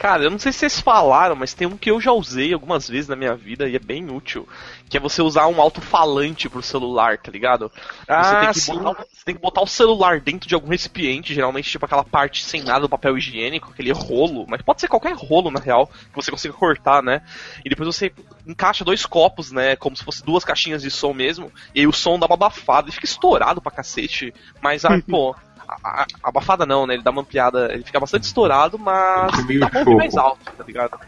[0.00, 2.88] Cara, eu não sei se vocês falaram, mas tem um que eu já usei algumas
[2.88, 4.48] vezes na minha vida e é bem útil.
[4.88, 7.70] Que é você usar um alto-falante pro celular, tá ligado?
[8.08, 11.68] Ah, você, tem botar, você tem que botar o celular dentro de algum recipiente, geralmente
[11.68, 15.50] tipo aquela parte sem nada do papel higiênico, aquele rolo, mas pode ser qualquer rolo
[15.50, 17.20] na real, que você consiga cortar, né?
[17.62, 18.10] E depois você
[18.46, 19.76] encaixa dois copos, né?
[19.76, 22.88] Como se fosse duas caixinhas de som mesmo, e aí o som dá uma abafada
[22.88, 24.32] e fica estourado pra cacete.
[24.62, 25.36] Mas, ah, pô.
[25.82, 26.94] A- a- Abafada não, né?
[26.94, 29.96] Ele dá uma ampliada, ele fica bastante estourado, mas tá bom de choco.
[29.96, 30.98] mais alto, tá ligado?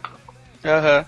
[0.65, 1.05] Aham.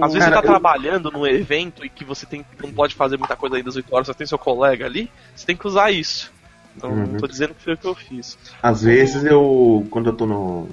[0.00, 2.94] Às vezes cara, você tá eu- trabalhando num evento e que você tem, não pode
[2.94, 5.66] fazer muita coisa aí das 8 horas, só tem seu colega ali, você tem que
[5.66, 6.30] usar isso.
[6.76, 7.06] Então, Uhum.
[7.08, 8.38] não tô dizendo que foi o que eu fiz.
[8.62, 10.68] Às vezes eu, quando eu tô no,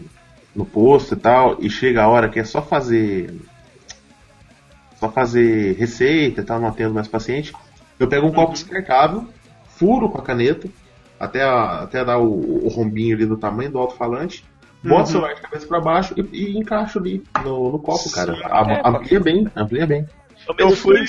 [0.55, 3.33] no posto e tal, e chega a hora que é só fazer.
[4.99, 7.53] Só fazer receita e tal, não atendo mais paciente,
[7.99, 9.27] eu pego um copo descartável,
[9.67, 10.69] furo com a caneta,
[11.19, 14.43] até, a- até dar o, o rombinho ali do tamanho do alto-falante,
[14.83, 18.33] boto o celular de cabeça pra baixo e, e encaixo ali no, no copo, cara.
[18.51, 20.07] Am- é, amplia bem, amplia bem.
[20.57, 21.03] Eu fui.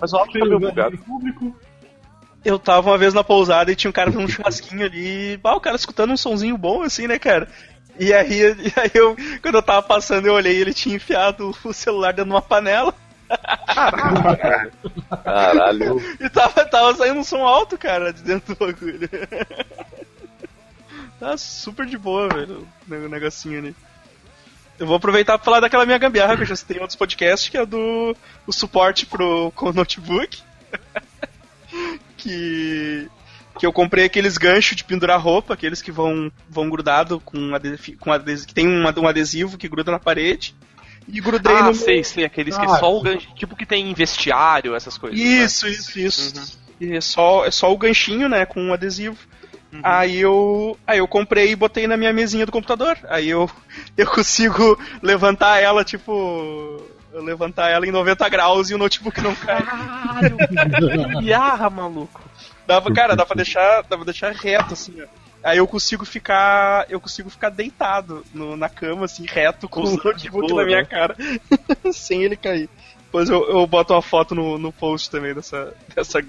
[0.00, 0.96] Mas o áudio tá meio bugado.
[0.98, 1.54] público.
[2.44, 5.38] Eu tava uma vez na pousada e tinha um cara com um churrasquinho ali.
[5.44, 7.48] Ah, o cara escutando um sonzinho bom assim, né, cara?
[8.00, 11.54] E aí, e aí eu, quando eu tava passando, eu olhei e ele tinha enfiado
[11.64, 12.94] o celular dentro de uma panela
[15.24, 16.00] Caralho.
[16.20, 19.08] e tava, tava saindo um som alto, cara, de dentro do bagulho.
[21.18, 23.76] tá super de boa, velho, o negocinho ali.
[24.78, 27.48] Eu vou aproveitar pra falar daquela minha gambiarra que eu já citei em outros podcasts,
[27.48, 28.16] que é do
[28.46, 30.42] o suporte pro com o notebook.
[32.16, 33.08] que
[33.58, 37.50] que eu comprei aqueles ganchos de pendurar roupa, aqueles que vão, vão grudado com,
[38.00, 40.54] com adesivo, que tem um adesivo que gruda na parede.
[41.08, 41.74] E grudei Ah, no.
[41.74, 45.18] sei, sei, aqueles que Ah, só o gancho, tipo que tem em vestiário, essas coisas.
[45.18, 45.24] né?
[45.24, 46.58] Isso, isso, isso.
[46.80, 49.16] E é só, é só o ganchinho, né, com um adesivo.
[49.82, 52.98] Aí eu, aí eu comprei e botei na minha mesinha do computador.
[53.08, 53.48] Aí eu,
[53.96, 56.12] eu consigo levantar ela, tipo,
[57.12, 59.62] eu levantar ela em 90 graus e o notebook não cai.
[59.62, 60.36] Caralho,
[60.78, 62.20] gambiarra, maluco.
[62.66, 65.06] Dava, cara, dá pra deixar, dá pra deixar reto assim, ó.
[65.44, 69.96] Aí eu consigo ficar, eu consigo ficar deitado no- na cama assim, reto com o
[70.04, 70.84] notebook boa, na minha né?
[70.84, 71.16] cara,
[71.92, 72.68] sem ele cair.
[73.04, 76.18] Depois eu, eu boto uma foto no, no post também dessa, dessa.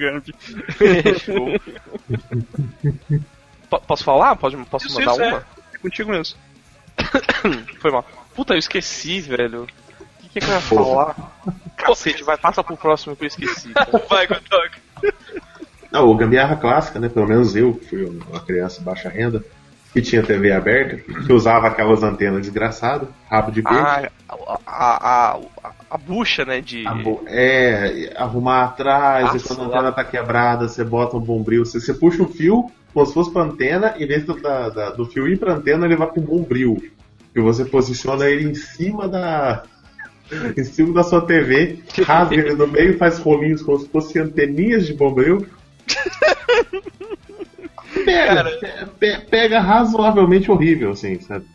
[3.69, 4.35] Po- Posso falar?
[4.35, 5.45] Pode, posso Isso, mandar isso, uma?
[5.73, 6.37] É contigo mesmo.
[7.79, 8.05] Foi mal.
[8.35, 9.63] Puta, eu esqueci, velho.
[9.63, 9.67] O
[10.21, 11.15] que, que, é que eu ia falar?
[11.77, 13.71] Cacete, vai, passa pro próximo que eu esqueci.
[14.09, 14.77] Vai, Gotok.
[15.93, 17.07] Não, o gambiarra clássica, né?
[17.07, 19.43] Pelo menos eu, que fui uma criança de baixa renda,
[19.93, 23.79] que tinha TV aberta, que usava aquelas antenas desgraçadas, rabo de peixe.
[23.79, 24.35] Ah, a,
[24.65, 25.39] a, a,
[25.91, 26.83] a bucha, né, de...
[27.03, 31.63] Bo- É, arrumar atrás, Nossa, e quando a antena tá quebrada, você bota um bombril,
[31.63, 35.05] você, você puxa o fio, como se fosse pra antena, vez do, da- da- do
[35.05, 36.83] fio ir pra antena, ele vai pro bombril.
[37.35, 39.63] E você posiciona ele em cima da.
[40.57, 44.87] em cima da sua TV, rasga ele no meio, faz rolinhos como se fossem anteninhas
[44.87, 45.45] de bombril.
[48.05, 51.45] Pega, pe- pe- pega razoavelmente horrível, assim, sabe?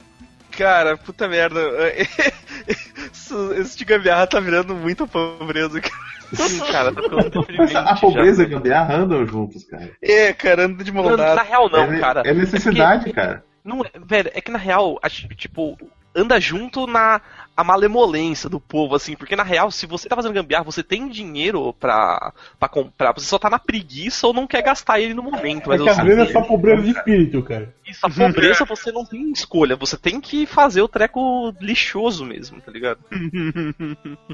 [0.53, 1.61] Cara, puta merda.
[3.59, 6.49] Esse de gambiarra tá virando muita pobreza, cara.
[6.49, 8.55] Sim, cara, tá ficando deprimente A pobreza e a já.
[8.57, 9.91] gambiarra andam juntos, cara.
[10.03, 12.23] É, cara, anda de mão Não, na real não, é, cara.
[12.25, 13.45] é necessidade, cara.
[13.65, 15.77] Não, é- velho, é que na real, acho que, tipo,
[16.15, 17.21] anda junto na
[17.59, 21.09] a malemolência do povo, assim, porque na real, se você tá fazendo gambiarra, você tem
[21.09, 25.25] dinheiro pra, pra comprar, você só tá na preguiça ou não quer gastar ele no
[25.25, 25.73] momento.
[25.73, 27.75] É Mas que às vezes é só pobreza de espírito, cara.
[27.85, 32.61] isso, a pobreza você não tem escolha, você tem que fazer o treco lixoso mesmo,
[32.61, 33.01] tá ligado?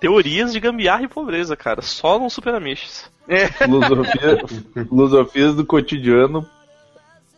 [0.00, 3.10] Teorias de gambiarra e pobreza, cara, só no Super Amish.
[3.58, 4.38] Filosofia,
[4.88, 6.48] filosofias do cotidiano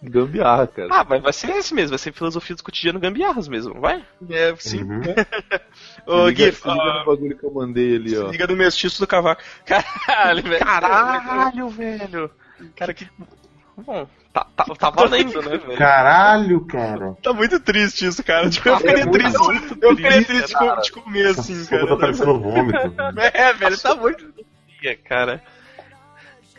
[0.03, 0.89] gambiarra, cara.
[0.93, 4.05] Ah, mas vai ser esse mesmo, vai ser filosofia do cotidiano gambiarras mesmo, vai?
[4.29, 4.83] É, sim.
[4.83, 5.03] Uhum.
[6.07, 8.31] Ô, se liga, Gui, se liga ó, no bagulho que eu mandei ali, se ó.
[8.31, 9.43] liga no mestiço do cavaco.
[9.67, 10.65] Caralho, velho.
[10.65, 12.31] Caralho, velho!
[12.77, 13.09] Cara, que
[13.77, 15.79] Bom, tá, tá, tá valendo, né, velho?
[15.79, 17.17] Caralho, cara.
[17.23, 18.51] Tá muito triste isso, cara.
[18.51, 19.39] Tipo, eu É ficaria muito, triste.
[19.39, 21.87] muito Eu ficaria triste, triste de, comer assim, cara.
[21.87, 22.79] tá parecendo vômito.
[23.33, 24.35] É, velho, tá muito.
[24.83, 25.43] Ia, cara.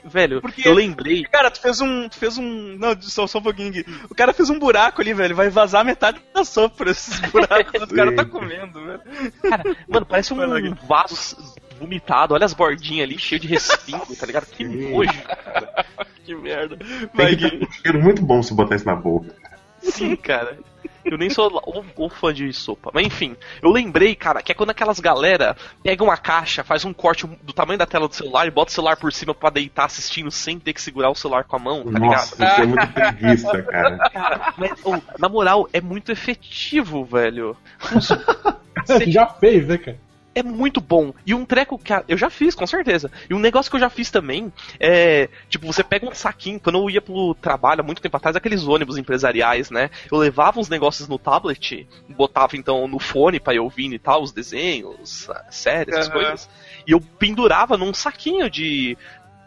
[0.03, 1.23] Velho, Porque- eu lembrei.
[1.23, 2.09] Cara, tu fez um.
[2.09, 2.75] Tu fez um.
[2.77, 3.85] Não, só, só um pouquinho aqui.
[4.09, 5.35] O cara fez um buraco ali, velho.
[5.35, 7.81] Vai vazar metade da sopa por esses buracos.
[7.83, 9.01] o cara tá comendo, velho.
[9.41, 11.37] Cara, mano, parece um vaso
[11.79, 12.33] vomitado.
[12.33, 14.45] Olha as bordinhas ali, cheio de respingo, tá ligado?
[14.47, 15.85] Que nojo, cara.
[16.23, 16.77] Que merda.
[17.15, 17.65] Vai, Tem que ter Gui.
[17.65, 19.35] um cheiro muito bom se botar isso na boca.
[19.81, 20.59] Sim, cara.
[21.03, 22.91] Eu nem sou o, o fã de sopa.
[22.93, 26.93] Mas enfim, eu lembrei, cara, que é quando aquelas galera pegam uma caixa, faz um
[26.93, 29.85] corte do tamanho da tela do celular e bota o celular por cima pra deitar
[29.85, 32.51] assistindo sem ter que segurar o celular com a mão, tá Nossa, ligado?
[32.51, 34.09] isso é muito preguiça, cara.
[34.09, 37.55] Cara, mas, ô, na moral, é muito efetivo, velho.
[39.07, 40.10] Já fez, né, cara?
[40.33, 41.13] É muito bom.
[41.25, 43.11] E um treco que eu já fiz, com certeza.
[43.29, 45.29] E um negócio que eu já fiz também é.
[45.49, 46.59] Tipo, você pega um saquinho.
[46.59, 49.89] Quando eu ia pro trabalho há muito tempo atrás, aqueles ônibus empresariais, né?
[50.11, 54.23] Eu levava uns negócios no tablet, botava então no fone pra eu ouvir e tal,
[54.23, 56.49] os desenhos, séries, essas coisas.
[56.87, 58.97] E eu pendurava num saquinho de.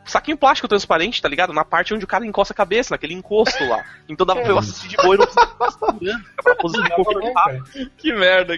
[0.04, 1.52] Saquinho plástico transparente, tá ligado?
[1.52, 3.84] Na parte onde o cara encosta a cabeça, naquele encosto lá.
[4.08, 7.64] Então dava pra eu assistir de boa e não precisava ficar pra posição confortável.
[7.96, 8.54] Que merda.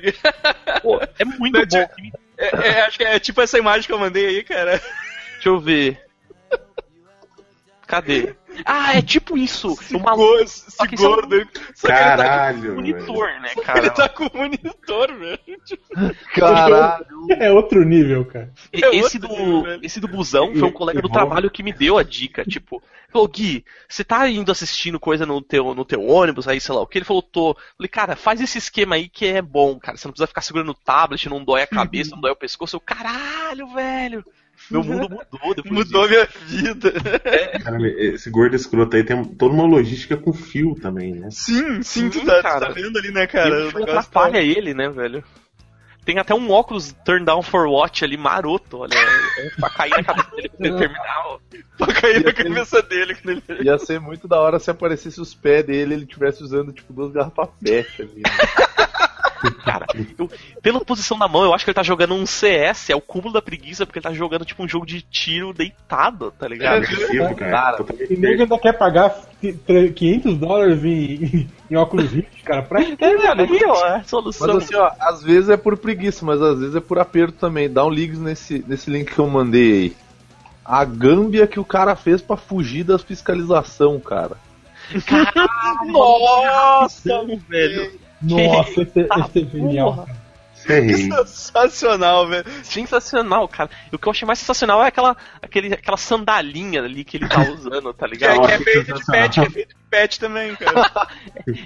[0.83, 2.11] Pô, é muito Não, bom.
[2.39, 4.83] É, é, acho que é tipo essa imagem que eu mandei aí, cara.
[5.35, 6.06] Deixa eu ver.
[7.87, 8.35] Cadê?
[8.65, 9.77] Ah, é tipo isso.
[9.95, 11.49] Uma Go- Esse Só que isso é um- gordo.
[11.75, 12.75] Só que ele tá Caralho, um velho.
[12.75, 13.91] monitor, né, com, ele cara?
[13.91, 15.39] tá com o monitor, velho.
[16.35, 17.07] Caralho.
[17.39, 18.53] É outro nível, cara.
[18.73, 21.73] É Esse outro do, nível, esse do busão foi um colega do trabalho que me
[21.73, 22.81] deu a dica, tipo,
[23.11, 26.81] falou, Gui, você tá indo assistindo coisa no teu, no teu ônibus aí, sei lá
[26.83, 26.99] o que?
[26.99, 27.57] Ele falou, tô.
[27.77, 29.97] Falei, cara, faz esse esquema aí que é bom, cara.
[29.97, 32.77] Você não precisa ficar segurando o tablet, não dói a cabeça, não dói o pescoço.
[32.77, 34.25] Eu, caralho, velho.
[34.71, 36.29] Meu mundo mudou depois Mudou disso.
[36.49, 36.93] minha vida.
[37.63, 41.29] Cara, esse gordo escroto aí tem toda uma logística com fio também, né?
[41.31, 43.65] Sim, sim, tu Sim, tá, tu tá vendo ali, né, cara?
[43.65, 45.23] o O fio negócio atrapalha ele, né, velho?
[46.05, 50.05] Tem até um óculos turn down for watch ali maroto, olha, é pra cair na
[50.05, 51.23] cabeça dele pra ele terminar.
[51.27, 51.39] ó.
[51.79, 53.15] tá pra cair na cabeça dele.
[53.17, 56.45] quando ele- Ia ser muito da hora se aparecesse os pés dele e ele tivesse
[56.45, 58.23] usando, tipo, duas garrafas pet ali.
[58.23, 58.23] Né?
[59.65, 59.87] Cara,
[60.19, 60.31] eu-
[60.63, 63.33] pela posição da mão, eu acho que ele tá jogando um CS, é o cúmulo
[63.33, 66.77] da preguiça, porque ele tá jogando tipo um jogo de tiro deitado, tá ligado?
[66.77, 67.51] Agressivo, cara.
[67.51, 69.11] Cara, Totalmente E nego ainda quer pagar
[69.67, 72.63] tre- 500 dólares em, em óculos Rift, cara.
[72.63, 74.57] Pra quê, É, mano, aí, ó, é a Mas solução.
[74.57, 77.69] assim, ó, às vezes é por preguiça, mas às vezes é por aperto também.
[77.71, 79.97] Dá um link nesse, nesse link que eu mandei aí.
[80.65, 84.37] A gâmbia que o cara fez pra fugir das fiscalização, cara.
[85.87, 88.06] Nossa, velho.
[88.23, 89.97] Nossa, esse, Tá, esse é genial.
[89.97, 90.26] cara.
[90.67, 90.97] Ferrei.
[90.97, 92.45] Sensacional, velho.
[92.63, 93.71] Sensacional, cara.
[93.93, 97.29] E o que eu achei mais sensacional é aquela, aquele, aquela sandalinha ali que ele
[97.29, 98.45] tá usando, tá Que, ligado?
[98.45, 100.77] é- que é feito de pet, que é feito de pet também, cara.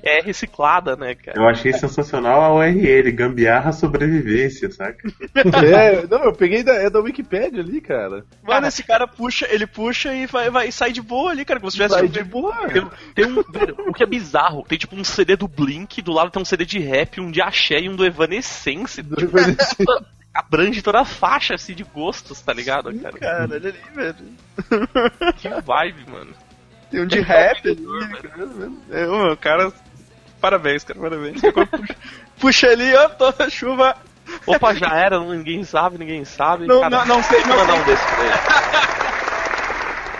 [0.03, 1.39] É reciclada, né, cara?
[1.41, 5.09] Eu achei sensacional a URL, gambiarra sobrevivência, saca?
[5.35, 8.25] é, não, eu peguei da, é da Wikipedia ali, cara.
[8.43, 11.59] Mano, esse cara puxa, ele puxa e vai, vai e sai de boa ali, cara.
[11.61, 12.69] Como se tivesse Sai de boa.
[12.69, 16.13] Tem, tem um, velho, o que é bizarro, tem tipo um CD do Blink, do
[16.13, 18.90] lado tem um CD de rap, um de axé e um do Evanescence.
[18.97, 23.19] Tipo, abrange toda a faixa assim de gostos, tá ligado, cara?
[23.19, 25.35] Cara, olha ali, velho.
[25.39, 26.33] Que vibe, mano.
[26.91, 27.87] Tem um de rap ali.
[28.91, 29.73] É, o cara.
[30.41, 31.41] Parabéns, cara, parabéns.
[31.41, 31.97] Puxa,
[32.39, 33.97] puxa ali, ó, toda a chuva.
[34.47, 36.67] Opa, já era, ninguém sabe, ninguém sabe.
[36.67, 37.83] Não, cara, não, não sei, não mandar sei.
[37.83, 38.35] um desse pra ele.
[39.17, 39.20] O,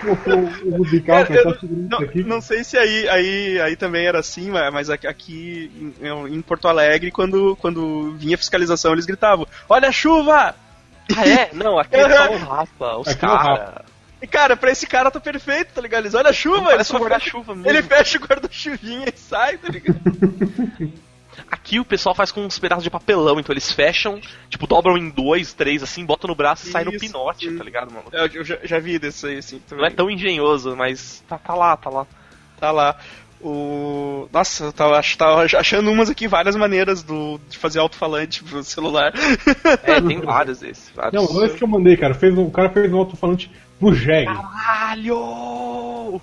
[0.03, 2.23] o, o Rubical, cara, tá segurando Não, isso aqui.
[2.25, 5.71] não sei se aí, aí, aí também era assim, mas aqui-
[6.01, 10.55] em, Porto Alegre, quando, quando vinha fiscalização, eles gritavam: Olha a chuva!
[11.17, 11.51] Ah, é?
[11.53, 13.75] Não, aqui é só o Rafa, os é o caras.
[14.23, 16.03] E cara, pra esse cara tá perfeito, tá ligado?
[16.03, 17.69] Eles, olha a chuva, ele só um guarda-chuva mesmo.
[17.71, 19.99] ele fecha o guarda-chuvinha e sai, tá ligado?
[21.51, 25.09] Aqui o pessoal faz com uns pedaços de papelão, então eles fecham, tipo, dobram em
[25.09, 27.57] dois, três, assim, botam no braço e sai no pinote, sim.
[27.57, 28.07] tá ligado, mano?
[28.13, 29.61] Eu, eu já, já vi desse aí, assim.
[29.71, 32.07] Não é tão engenhoso, mas tá, tá lá, tá lá.
[32.59, 32.97] Tá lá.
[33.41, 34.29] O...
[34.31, 38.63] Nossa, eu tava, ach- tava achando umas aqui, várias maneiras do, de fazer alto-falante pro
[38.63, 39.15] celular.
[39.83, 40.91] É, tem vários desses.
[40.95, 41.15] Vários.
[41.15, 42.13] Não, não é esse que eu mandei, cara.
[42.13, 44.27] Fez um, o cara fez um alto-falante pro Jeg.
[44.27, 46.21] Caralho!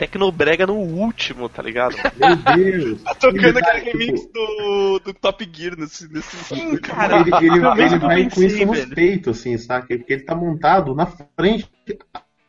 [0.00, 1.94] Tecnobrega no último, tá ligado?
[2.16, 3.02] Meu Deus.
[3.02, 6.10] Tá tocando Ele vai, aquele remix do, do Top Gear nesse.
[6.10, 6.34] nesse...
[6.38, 7.20] Sim, cara.
[7.20, 8.94] Ele, ele, ele eu vai com pensei, isso nos velho.
[8.94, 9.94] peitos, assim, saca?
[9.94, 11.70] Porque ele tá montado na frente,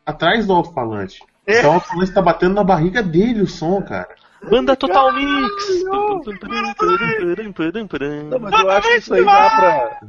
[0.06, 1.22] atrás do alto-falante.
[1.46, 1.60] É.
[1.60, 4.16] Então o alto-falante tá batendo na barriga dele o som, cara.
[4.50, 5.84] Banda Total Mix!
[5.84, 6.22] Não,
[8.40, 10.00] mas eu acho que isso aí dá pra.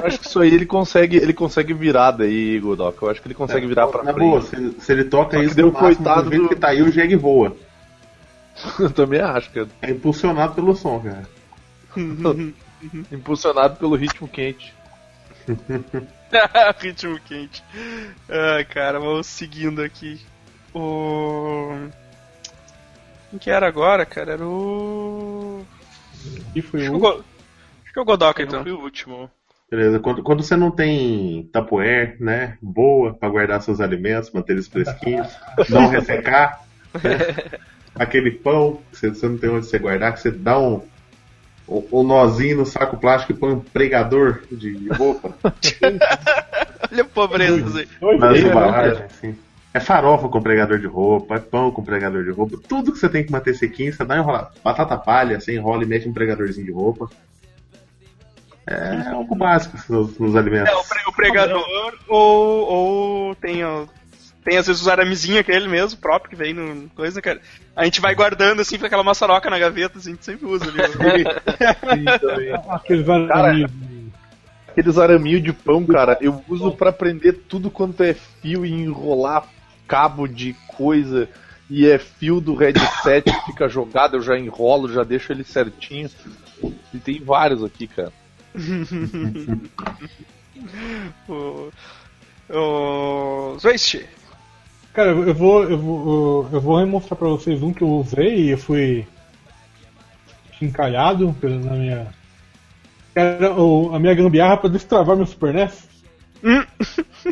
[0.00, 3.02] Eu acho que isso aí ele consegue, ele consegue virar daí, Godok.
[3.02, 4.18] Eu acho que ele consegue virar pra frente.
[4.18, 6.90] boa, se, se ele toca Só isso deu coitado do jeito que tá aí, o
[6.90, 7.54] Jeg voa.
[8.78, 9.68] Eu também acho, cara.
[9.82, 11.28] É impulsionado pelo som, cara.
[13.12, 14.74] Impulsionado pelo ritmo quente.
[16.78, 17.62] Ritmo quente.
[18.28, 20.20] Ah, cara, vamos seguindo aqui.
[20.74, 21.88] O.
[23.30, 24.32] Quem que era agora, cara?
[24.32, 25.64] Era o.
[26.54, 26.98] E foi Acho que o.
[26.98, 27.24] Go...
[27.84, 29.30] Acho que é o Godoka, Então foi o último.
[29.70, 34.66] Beleza, quando, quando você não tem tapoer, né, boa pra guardar seus alimentos, manter eles
[34.66, 35.28] fresquinhos,
[35.70, 36.64] não ressecar,
[36.94, 37.60] né,
[37.94, 40.82] aquele pão que você, você não tem onde você guardar, que você dá um,
[41.68, 45.32] um, um nozinho no saco plástico e põe um pregador de roupa
[46.90, 47.86] Olha a pobreza
[48.18, 49.38] nas embalagens, assim.
[49.72, 53.08] É farofa com pregador de roupa, é pão com pregador de roupa, tudo que você
[53.08, 54.48] tem que manter sequinho, você dá enrolado.
[54.64, 57.08] Batata palha, você enrola e mete um pregadorzinho de roupa.
[58.66, 60.70] É algo básico nos, nos alimentos.
[60.70, 61.64] É, o, pre- o pregador,
[62.08, 63.86] ou, ou tem, ó,
[64.44, 67.40] tem às vezes os aramezinhos, aquele mesmo, próprio, que vem no coisa, cara.
[67.74, 70.64] A gente vai guardando assim, com aquela maçaroca na gaveta, assim, a gente sempre usa
[70.66, 71.24] ali.
[72.20, 72.52] também.
[72.68, 73.72] Aqueles Cara, amigos.
[74.68, 79.44] Aqueles araminhos de pão, cara, eu uso pra prender tudo quanto é fio e enrolar
[79.90, 81.28] cabo de coisa.
[81.68, 86.10] E é fio do headset que fica jogado, eu já enrolo, já deixo ele certinho.
[86.92, 88.12] E tem vários aqui, cara.
[91.28, 91.70] o,
[92.48, 94.04] o Zwist.
[94.92, 98.50] Cara, eu vou, eu vou, eu vou mostrar pra vocês um que eu usei e
[98.50, 99.06] eu fui
[100.60, 102.08] encalhado pela- na minha.
[103.14, 105.88] Cara, o- a minha gambiarra pra destravar meu Super NES.
[106.42, 106.64] Hum.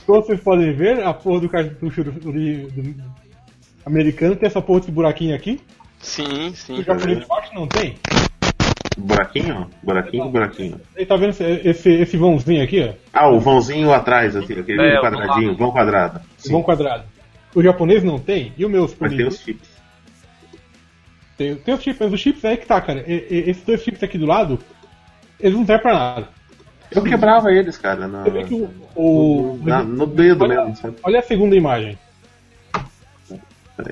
[0.06, 2.94] Como vocês podem ver, a porra do cartucho do, do- do
[3.86, 5.60] americano tem essa porra desse buraquinho aqui.
[5.98, 6.78] Sim, sim.
[6.78, 7.96] O japonês de baixo não tem.
[8.96, 9.70] Buraquinho?
[9.82, 10.80] Buraquinho, buraquinho.
[10.96, 12.94] Ele tá vendo esse, esse, esse vãozinho aqui, ó?
[13.12, 16.20] Ah, o vãozinho atrás, assim, aquele É, quadradinho, vão quadrado.
[16.38, 17.04] Esse vão quadrado.
[17.54, 18.52] O japonês não tem.
[18.58, 19.68] E o meu Super Mas tem os chips.
[21.36, 23.04] tem, tem os chips, mas os chips é aí que tá, cara.
[23.06, 24.58] E- e- esses dois chips aqui do lado,
[25.40, 26.28] eles não servem pra nada.
[26.90, 28.70] Eu quebrava eles, cara, na- Você vê que o.
[28.94, 30.96] o- na- no dedo olha, mesmo, sabe?
[31.02, 31.98] olha a segunda imagem.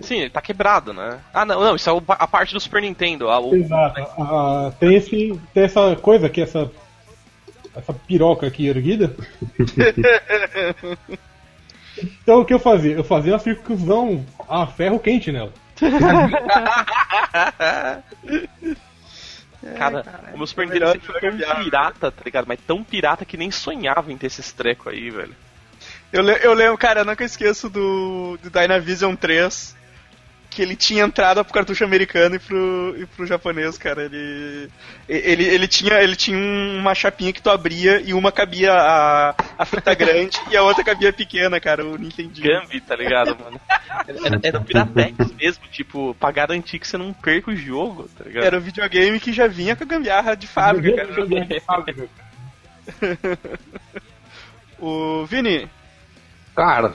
[0.02, 1.20] Sim, ele tá quebrado, né?
[1.32, 3.30] Ah, não, não, isso é o- a parte do Super Nintendo.
[3.30, 4.00] ah, o- Exato.
[4.18, 6.68] Ah, tem, esse, tem essa coisa aqui, essa,
[7.74, 9.14] essa piroca aqui erguida.
[12.22, 12.94] então o que eu fazia?
[12.94, 15.52] Eu fazia uma circuncisão a ferro quente nela.
[19.74, 21.64] Cara, o meu Super Nintendo sempre foi tão gambiarra.
[21.64, 22.46] pirata, tá ligado?
[22.46, 25.34] Mas tão pirata que nem sonhava em ter esses trecos aí, velho.
[26.12, 29.76] Eu, eu lembro, cara, eu nunca esqueço do, do Dynavision 3,
[30.56, 34.06] que ele tinha entrada pro cartucho americano e pro, e pro japonês, cara.
[34.06, 34.70] Ele,
[35.06, 39.64] ele, ele, tinha, ele tinha uma chapinha que tu abria e uma cabia a, a
[39.66, 42.48] fita grande e a outra cabia pequena, cara, o Nintendinho.
[42.48, 43.60] Gambi, tá ligado, mano?
[44.08, 48.44] Era, era Piratex mesmo, tipo, pra garantir que você não perca o jogo, tá ligado?
[48.44, 52.08] Era um videogame que já vinha com a gambiarra de fábrica, cara.
[54.78, 55.70] O Vini,
[56.54, 56.94] Cara,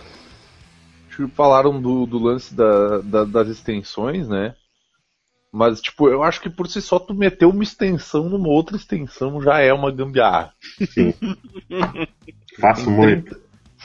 [1.12, 4.56] tipo, falaram do, do lance da, da- das extensões, né?
[5.54, 9.42] Mas, tipo, eu acho que por si só tu meter uma extensão numa outra extensão
[9.42, 10.54] já é uma gambiarra.
[12.60, 13.38] Faço muito.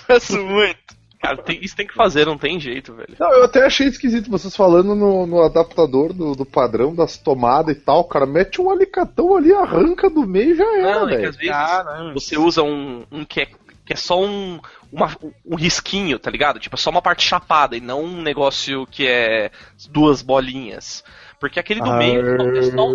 [0.07, 0.97] faço muito.
[1.20, 3.16] Cara, tem- isso tem que fazer, não tem jeito, velho.
[3.18, 7.77] Não, eu até achei esquisito vocês falando no, no adaptador do, do padrão das tomadas
[7.77, 8.05] e tal.
[8.05, 11.29] Cara, mete um alicatão ali, arranca do meio e já era, Não, é que velho.
[11.31, 12.14] às vezes Ah, não.
[12.14, 13.49] você usa um, um que, é,
[13.87, 14.61] que é só um,
[14.93, 15.16] uma-
[15.47, 16.59] um risquinho, tá ligado?
[16.59, 19.51] Tipo, é só uma parte chapada e não um negócio que é
[19.89, 21.05] duas bolinhas.
[21.39, 22.89] Porque aquele do meio é só,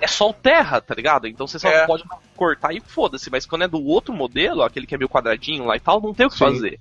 [0.00, 1.26] é só o terra, tá ligado?
[1.28, 1.86] Então você só É.
[1.86, 2.02] pode
[2.34, 3.30] cortar e foda-se.
[3.30, 6.14] Mas quando é do outro modelo, aquele que é meio quadradinho lá e tal, não
[6.14, 6.44] tem o que Sim.
[6.46, 6.80] fazer.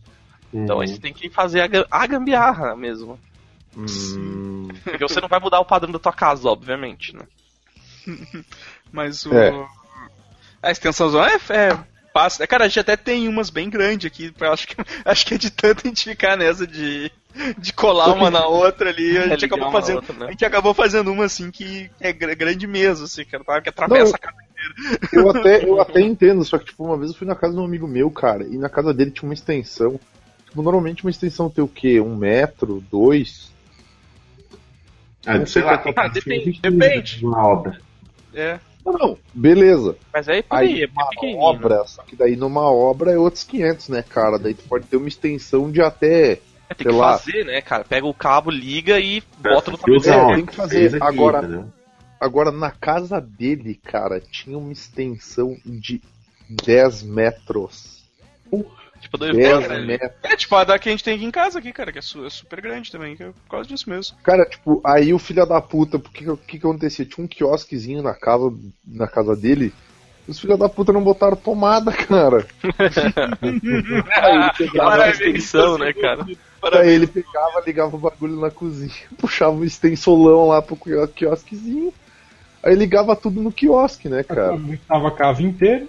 [0.53, 1.67] Então aí você tem que fazer a,
[2.03, 3.19] a gambiarra mesmo.
[3.75, 7.23] Hum, Porque você não vai mudar o padrão da tua casa, obviamente, né?
[8.91, 9.33] Mas o.
[9.33, 9.67] É.
[10.63, 11.77] A extensãozão é, é
[12.19, 12.41] fácil.
[12.41, 12.47] né?
[12.47, 14.31] Cara, a gente até tem umas bem grandes aqui.
[14.37, 17.11] pra- Acho que, acho que é de tanto a gente ficar nessa de,
[17.57, 19.17] de colar uma na outra ali.
[19.17, 20.25] A É, gente, ligar acabou fazendo, outra, né?
[20.27, 23.61] a gente acabou fazendo uma assim que é gr- grande mesmo, assim, cara, tá?
[23.61, 24.37] que atravessa Não, a casa.
[25.13, 27.59] eu, até, eu até entendo, só que tipo, uma vez eu fui na casa de
[27.59, 29.99] um amigo meu, cara, e na casa dele tinha uma extensão.
[30.45, 31.99] Tipo, normalmente uma extensão tem o quê?
[31.99, 33.51] Um metro, dois?
[35.25, 37.25] Ah, sei lá, tem Ah, depende, depende.
[37.25, 37.79] Uma obra.
[38.33, 38.59] É.
[38.87, 39.97] Não, não, beleza.
[40.13, 41.41] Mas aí aí, Aí é uma pequenininho.
[41.43, 44.39] obra, só que daí numa obra é outros 500, né, cara?
[44.39, 46.39] Daí tu pode ter uma extensão de até.
[46.69, 47.17] É, tem sei que lá.
[47.17, 47.83] fazer, né, cara?
[47.83, 50.09] Pega o cabo, liga e bota no tapete.
[50.09, 50.87] É, tem que fazer.
[50.95, 51.65] Aqui, Agora- entendeu?
[52.19, 56.01] Agora, na casa dele, cara, tinha uma extensão de
[56.65, 58.03] 10 metros.
[59.01, 59.79] Tipo, do 10 né?
[59.79, 60.11] metros.
[60.23, 62.01] É, tipo a da que a gente tem aqui em casa aqui, cara, que é,
[62.01, 64.17] é super grande também, que é por causa disso mesmo.
[64.23, 67.05] Cara, tipo, aí o filho da puta, porque que, que, que acontecia?
[67.05, 68.53] Tinha um quiosquezinho na casa,
[68.85, 69.73] na casa dele.
[70.27, 72.45] Os filhos da puta não botaram tomada, cara.
[73.41, 76.25] aí ele pegava, a extensão, né, cara?
[76.73, 81.93] aí ele pegava, ligava o bagulho na cozinha, puxava um extensolão lá pro quio- quiosquezinho.
[82.61, 84.59] Aí ligava tudo no quiosque, né, cara?
[84.87, 85.87] Tava a casa inteira.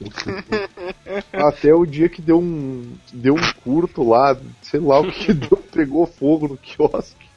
[1.32, 2.92] Até o dia que deu um.
[3.12, 7.28] Deu um curto lá, sei lá o que deu, pegou fogo no quiosque.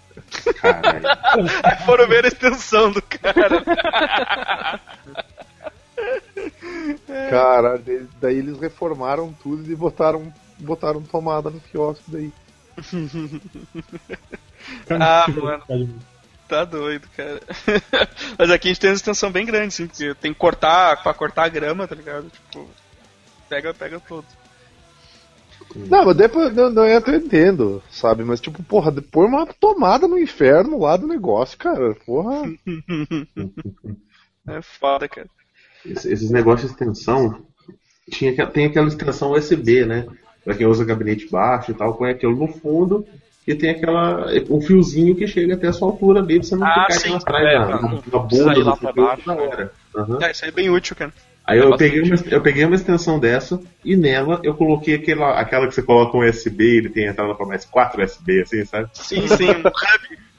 [0.61, 1.05] Caralho.
[1.63, 3.63] Aí foram ver a extensão do cara.
[7.29, 12.31] Cara, daí- daí eles reformaram tudo e botaram, botaram tomada no quiosque daí.
[14.89, 15.99] Ah, mano.
[16.53, 17.41] Tá doido, cara.
[18.37, 21.11] Mas aqui a gente tem uma extensão bem grande, sim, porque tem que cortar, pra
[21.11, 22.29] cortar a grama, tá ligado?
[22.29, 22.69] Tipo,
[23.49, 24.23] pega, pega todo.
[25.75, 28.23] Não, mas depois não, não eu até entendo, sabe?
[28.23, 31.95] Mas tipo, porra, põe uma tomada no inferno lá do negócio, cara.
[32.05, 32.43] Porra.
[34.45, 35.29] É foda, cara.
[35.85, 37.45] Esse- Esses negócios de extensão,
[38.11, 40.05] tinha, tem aquela extensão USB, né?
[40.43, 43.07] Pra quem usa gabinete baixo e tal, põe aquilo no fundo
[43.47, 46.65] e tem aquela um fiozinho que chega até a sua altura ali pra você não
[46.65, 49.47] Ah, ficar sim, atrás é, na, na, não na bunda do baixo, toda né?
[49.47, 49.71] hora.
[49.95, 50.17] Aham.
[50.21, 51.13] Ah, isso aí é bem útil, cara.
[51.45, 55.37] Aí eu É peguei, uma, eu peguei uma extensão dessa e nela eu coloquei aquela,
[55.39, 58.63] aquela que você coloca um USB e ele tem entrada para mais 4 USB, assim,
[58.63, 58.89] sabe?
[58.93, 59.71] Sim, sim, um hub,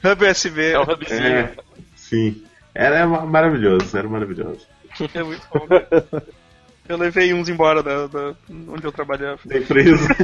[0.03, 0.71] hub USB.
[0.71, 1.21] É o hubzinho.
[1.21, 1.51] É,
[1.95, 2.43] sim.
[2.73, 4.65] Era ma- maravilhoso, era maravilhoso.
[5.13, 5.67] É muito bom.
[6.87, 8.35] Eu levei uns embora da, da-
[8.69, 9.39] onde eu trabalhava.
[9.45, 10.07] Da empresa.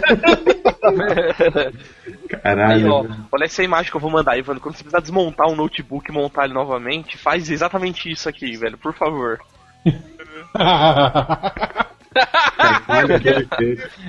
[0.83, 2.91] Aí, Caralho.
[2.91, 4.57] ó, olha essa imagem que eu vou mandar, Ivan.
[4.59, 8.77] Quando você precisar desmontar um notebook e montar ele novamente, faz exatamente isso aqui, velho,
[8.77, 9.39] por favor.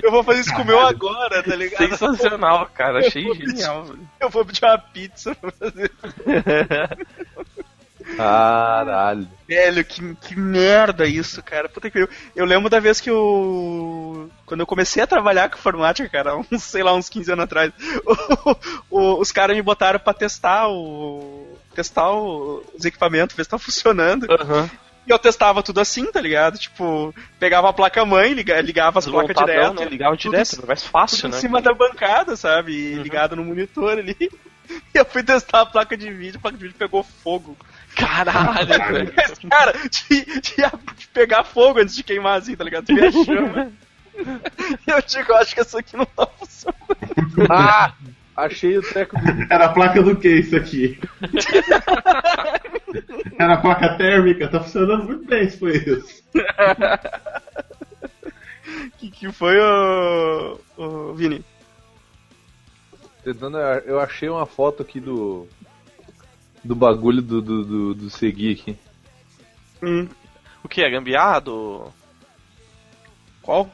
[0.03, 1.89] Eu vou fazer isso com o meu agora, tá ligado?
[1.89, 2.99] Sensacional, cara.
[3.01, 4.09] Achei genial, velho.
[4.21, 5.91] Eu vou pedir uma pizza pra fazer.
[8.17, 9.29] Caralho.
[9.49, 11.69] Velho, que, que merda isso, cara.
[11.69, 12.09] Puta que pariu.
[12.35, 14.31] Eu lembro da vez que eu.
[14.47, 17.73] quando eu comecei a trabalhar com informática, cara, uns, sei lá, uns 15 anos atrás,
[18.91, 21.57] os caras me botaram pra testar o.
[21.75, 24.27] testar os equipamentos, ver se tá funcionando.
[24.31, 24.71] Aham.
[25.05, 26.57] E eu testava tudo assim, tá ligado?
[26.59, 29.81] Tipo, pegava a placa-mãe, liga- ligava as placas direto.
[29.81, 29.87] né?
[29.87, 31.39] Ligava tudo direto, em- mais tudo fácil, em né?
[31.39, 32.73] cima da bancada, sabe?
[32.73, 34.17] E ligado no monitor ali.
[34.95, 37.57] E eu fui testar a placa de vídeo, a placa de vídeo pegou fogo.
[37.97, 39.13] Caralho, velho.
[39.17, 42.87] Mas, cara, de, de- de pegar fogo antes de queimar assim, tá ligado?
[42.87, 43.73] Tu vê a chama.
[44.87, 47.47] Eu digo, eu acho que essa aqui não tá funcionando.
[47.51, 47.93] Ah!
[48.35, 49.53] Achei o treco do.
[49.53, 50.99] Era a placa do que isso aqui?
[53.39, 56.23] Era a placa térmica, tá funcionando muito bem se foi isso.
[58.99, 61.45] Que, que foi o, o Vini?
[63.25, 65.47] Tentando, eu achei uma foto aqui do.
[66.65, 68.79] Do bagulho do, do, do, do Segui aqui.
[69.83, 70.09] Hum,
[70.63, 70.85] O que?
[70.85, 71.91] A gambiarra do.
[73.43, 73.69] qual?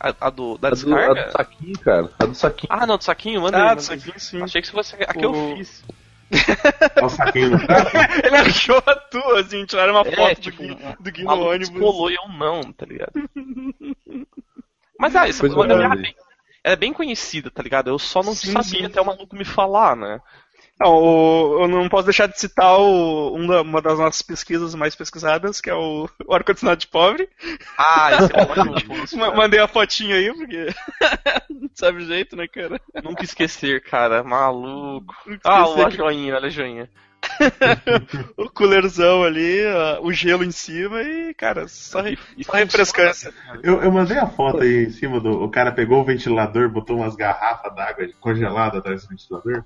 [0.00, 0.56] A, a do.
[0.58, 1.24] Da A do, a descarga?
[1.26, 2.10] do saquinho, cara.
[2.18, 2.72] A do saquinho.
[2.72, 3.98] Ah, não, do saquinho, manda Ah, aí.
[3.98, 4.42] aqui sim.
[4.42, 5.84] Achei que fosse a que eu O- fiz.
[6.96, 7.56] Olha o saquinho no.
[8.24, 11.30] Ele achou a tua, assim, tiraram uma É, foto tipo, do, Gui, do Gui no
[11.42, 11.68] ônibus.
[11.68, 13.12] descolou e eu não, tá ligado?
[14.98, 15.96] Mas ah, essa coisa é, né?
[15.96, 16.14] bem-
[16.64, 17.88] ela é bem conhecida, tá ligado?
[17.90, 18.84] Eu só não Sim, sabia sim.
[18.86, 20.20] até o maluco me falar, né?
[20.82, 24.94] Não, eu não posso deixar de citar o- um da- uma das nossas pesquisas mais
[24.96, 27.28] pesquisadas, que é o, o ar-condicionado de pobre.
[27.78, 29.20] Ah, esse é ótimo.
[29.20, 30.66] Ma- Mandei a fotinho aí, porque
[31.50, 32.80] não sabe o jeito, né, cara?
[33.02, 34.22] Nunca esquecer, cara.
[34.24, 35.14] Maluco.
[35.44, 36.90] Ah, esquecer o joinha, olha a joinha.
[38.36, 43.32] o coolerzão ali, a- o gelo em cima e, cara, só, re- E só refrescância.
[43.62, 45.30] Eu, eu mandei a foto aí em cima do.
[45.44, 49.64] O cara pegou o ventilador, botou umas garrafas d'água congeladas atrás do ventilador.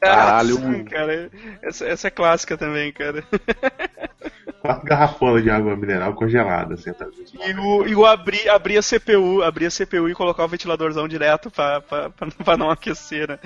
[0.00, 0.58] Caralho.
[0.58, 1.30] Ah, sim, cara.
[1.62, 3.24] Essa, essa é clássica também, cara.
[4.60, 7.12] Quatro garrafonas de água mineral congelada, assim, do
[7.46, 11.06] E o, e o abrir, abrir a CPU, abrir a CPU e colocar o ventiladorzão
[11.06, 13.38] direto pra, pra, pra, pra não aquecer, né?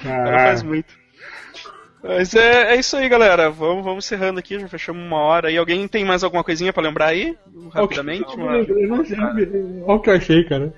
[0.00, 0.94] O cara faz Ah, muito.
[2.02, 3.50] Mas é, é isso aí, galera.
[3.50, 5.50] Vamos, vamos encerrando aqui, já fechamos uma hora.
[5.50, 7.36] E alguém tem mais alguma coisinha pra lembrar aí?
[7.72, 8.36] Rapidamente?
[8.36, 10.72] Uma- não- eu não sei, Olha o que eu achei, cara.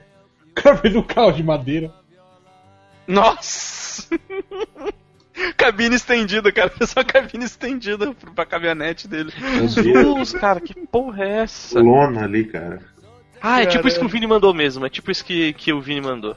[0.51, 1.93] O cara fez um carro de madeira.
[3.09, 4.09] Nossa!
[5.57, 6.73] cabine estendida, cara.
[6.87, 9.33] Só cabine estendida pra caminhonete dele.
[9.69, 11.81] Jesus, cara, que porra é essa?
[11.81, 12.81] lona ali, cara.
[13.41, 14.85] Ah, é tipo isso que o Vini mandou mesmo.
[14.85, 16.37] É tipo isso que, que o Vini mandou.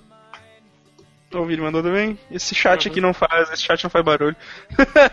[1.34, 2.20] O Vini mandou também.
[2.30, 4.36] Esse chat aqui não faz, esse chat não faz barulho.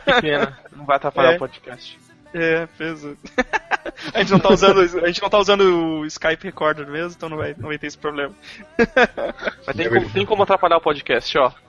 [0.04, 0.58] Que pena.
[0.76, 1.36] Não vai atrapalhar É.
[1.36, 1.98] o podcast.
[2.34, 3.16] É, peso.
[4.12, 5.60] a gente não tá usando, a gente não tá usando
[6.00, 8.34] o Skype Recorder mesmo, então não vai, não vai ter esse problema.
[9.66, 11.50] Mas tem como, tem como atrapalhar o podcast, ó.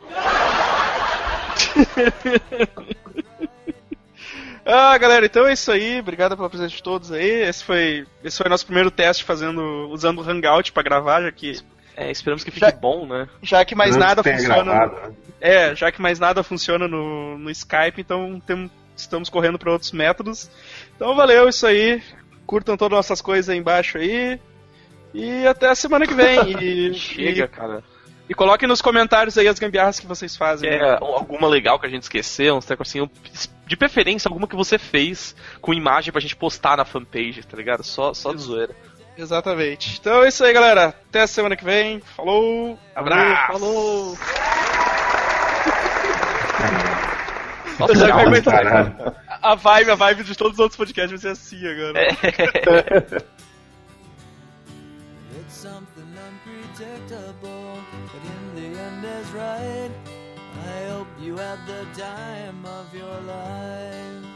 [4.72, 6.00] Ah, galera, então é isso aí.
[6.00, 7.28] Obrigado pela presença de todos aí.
[7.44, 11.54] Esse foi, esse foi nosso primeiro teste fazendo, usando o Hangout pra gravar, já que,
[11.98, 13.28] É, esperamos que fique Já- bom, né?
[13.42, 14.64] já que mais Antes nada funciona.
[14.64, 15.16] gravado, né?
[15.42, 18.70] É, já que mais nada funciona no, no Skype, então tem-
[19.02, 20.50] estamos correndo para outros métodos.
[20.96, 22.02] Então valeu isso aí.
[22.46, 24.40] Curtam todas as nossas coisas aí embaixo aí.
[25.14, 26.40] E até a semana que vem.
[26.62, 27.84] E, Chega, e, cara.
[28.28, 30.70] e coloquem nos comentários aí as gambiarras que vocês fazem.
[30.70, 30.98] É, né?
[31.00, 33.10] alguma legal que a gente esqueceu, uns trecos assim,
[33.66, 37.84] de preferência alguma que você fez com imagem pra gente postar na fanpage, tá ligado?
[37.84, 38.76] Só, só de zoeira.
[39.18, 39.98] Exatamente.
[40.00, 40.88] Então é isso aí, galera.
[41.10, 42.00] Até a semana que vem.
[42.16, 42.80] Falou.
[42.96, 43.52] Abraço.
[43.52, 44.59] Falou!
[47.88, 49.16] Eu já Nossa, aguento- Caralho.
[49.42, 52.00] A vibe, a vibe de todos os outros podcasts vai ser assim agora.
[55.40, 57.80] It's something unpredictable,
[58.12, 59.92] but in the end is right.
[60.66, 64.29] I hope you had the time of your life.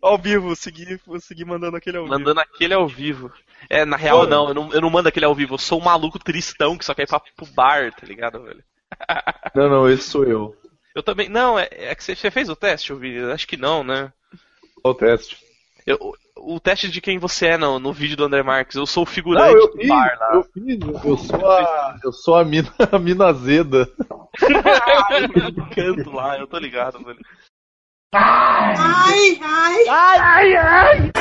[0.00, 2.18] Ao vivo, vou seguir, vou seguir mandando aquele ao vivo.
[2.18, 3.30] Mandando aquele ao vivo.
[3.68, 4.26] É, na real, Pô.
[4.26, 6.84] não eu, não, eu não mando aquele ao vivo, eu sou um maluco tristão que
[6.84, 8.62] só quer ir pra, pro bar, tá ligado, velho?
[9.54, 10.54] Não, não, esse sou eu.
[10.94, 11.26] Eu também.
[11.28, 13.30] Não, é, é que você, você fez o teste, Vini?
[13.32, 14.12] Acho que não, né?
[14.84, 15.38] O teste.
[15.86, 19.04] Eu- o teste de quem você é no, no vídeo do André Marques, eu sou
[19.04, 20.34] o figurante Não, eu do fiz, bar lá.
[20.34, 23.88] eu fiz, eu sou a, eu sou a mina, a mina azeda.
[24.40, 27.18] Eu canto lá, eu tô ligado, velho.
[28.14, 29.88] Ai, ai.
[29.88, 30.56] Ai, ai.
[30.56, 31.12] ai.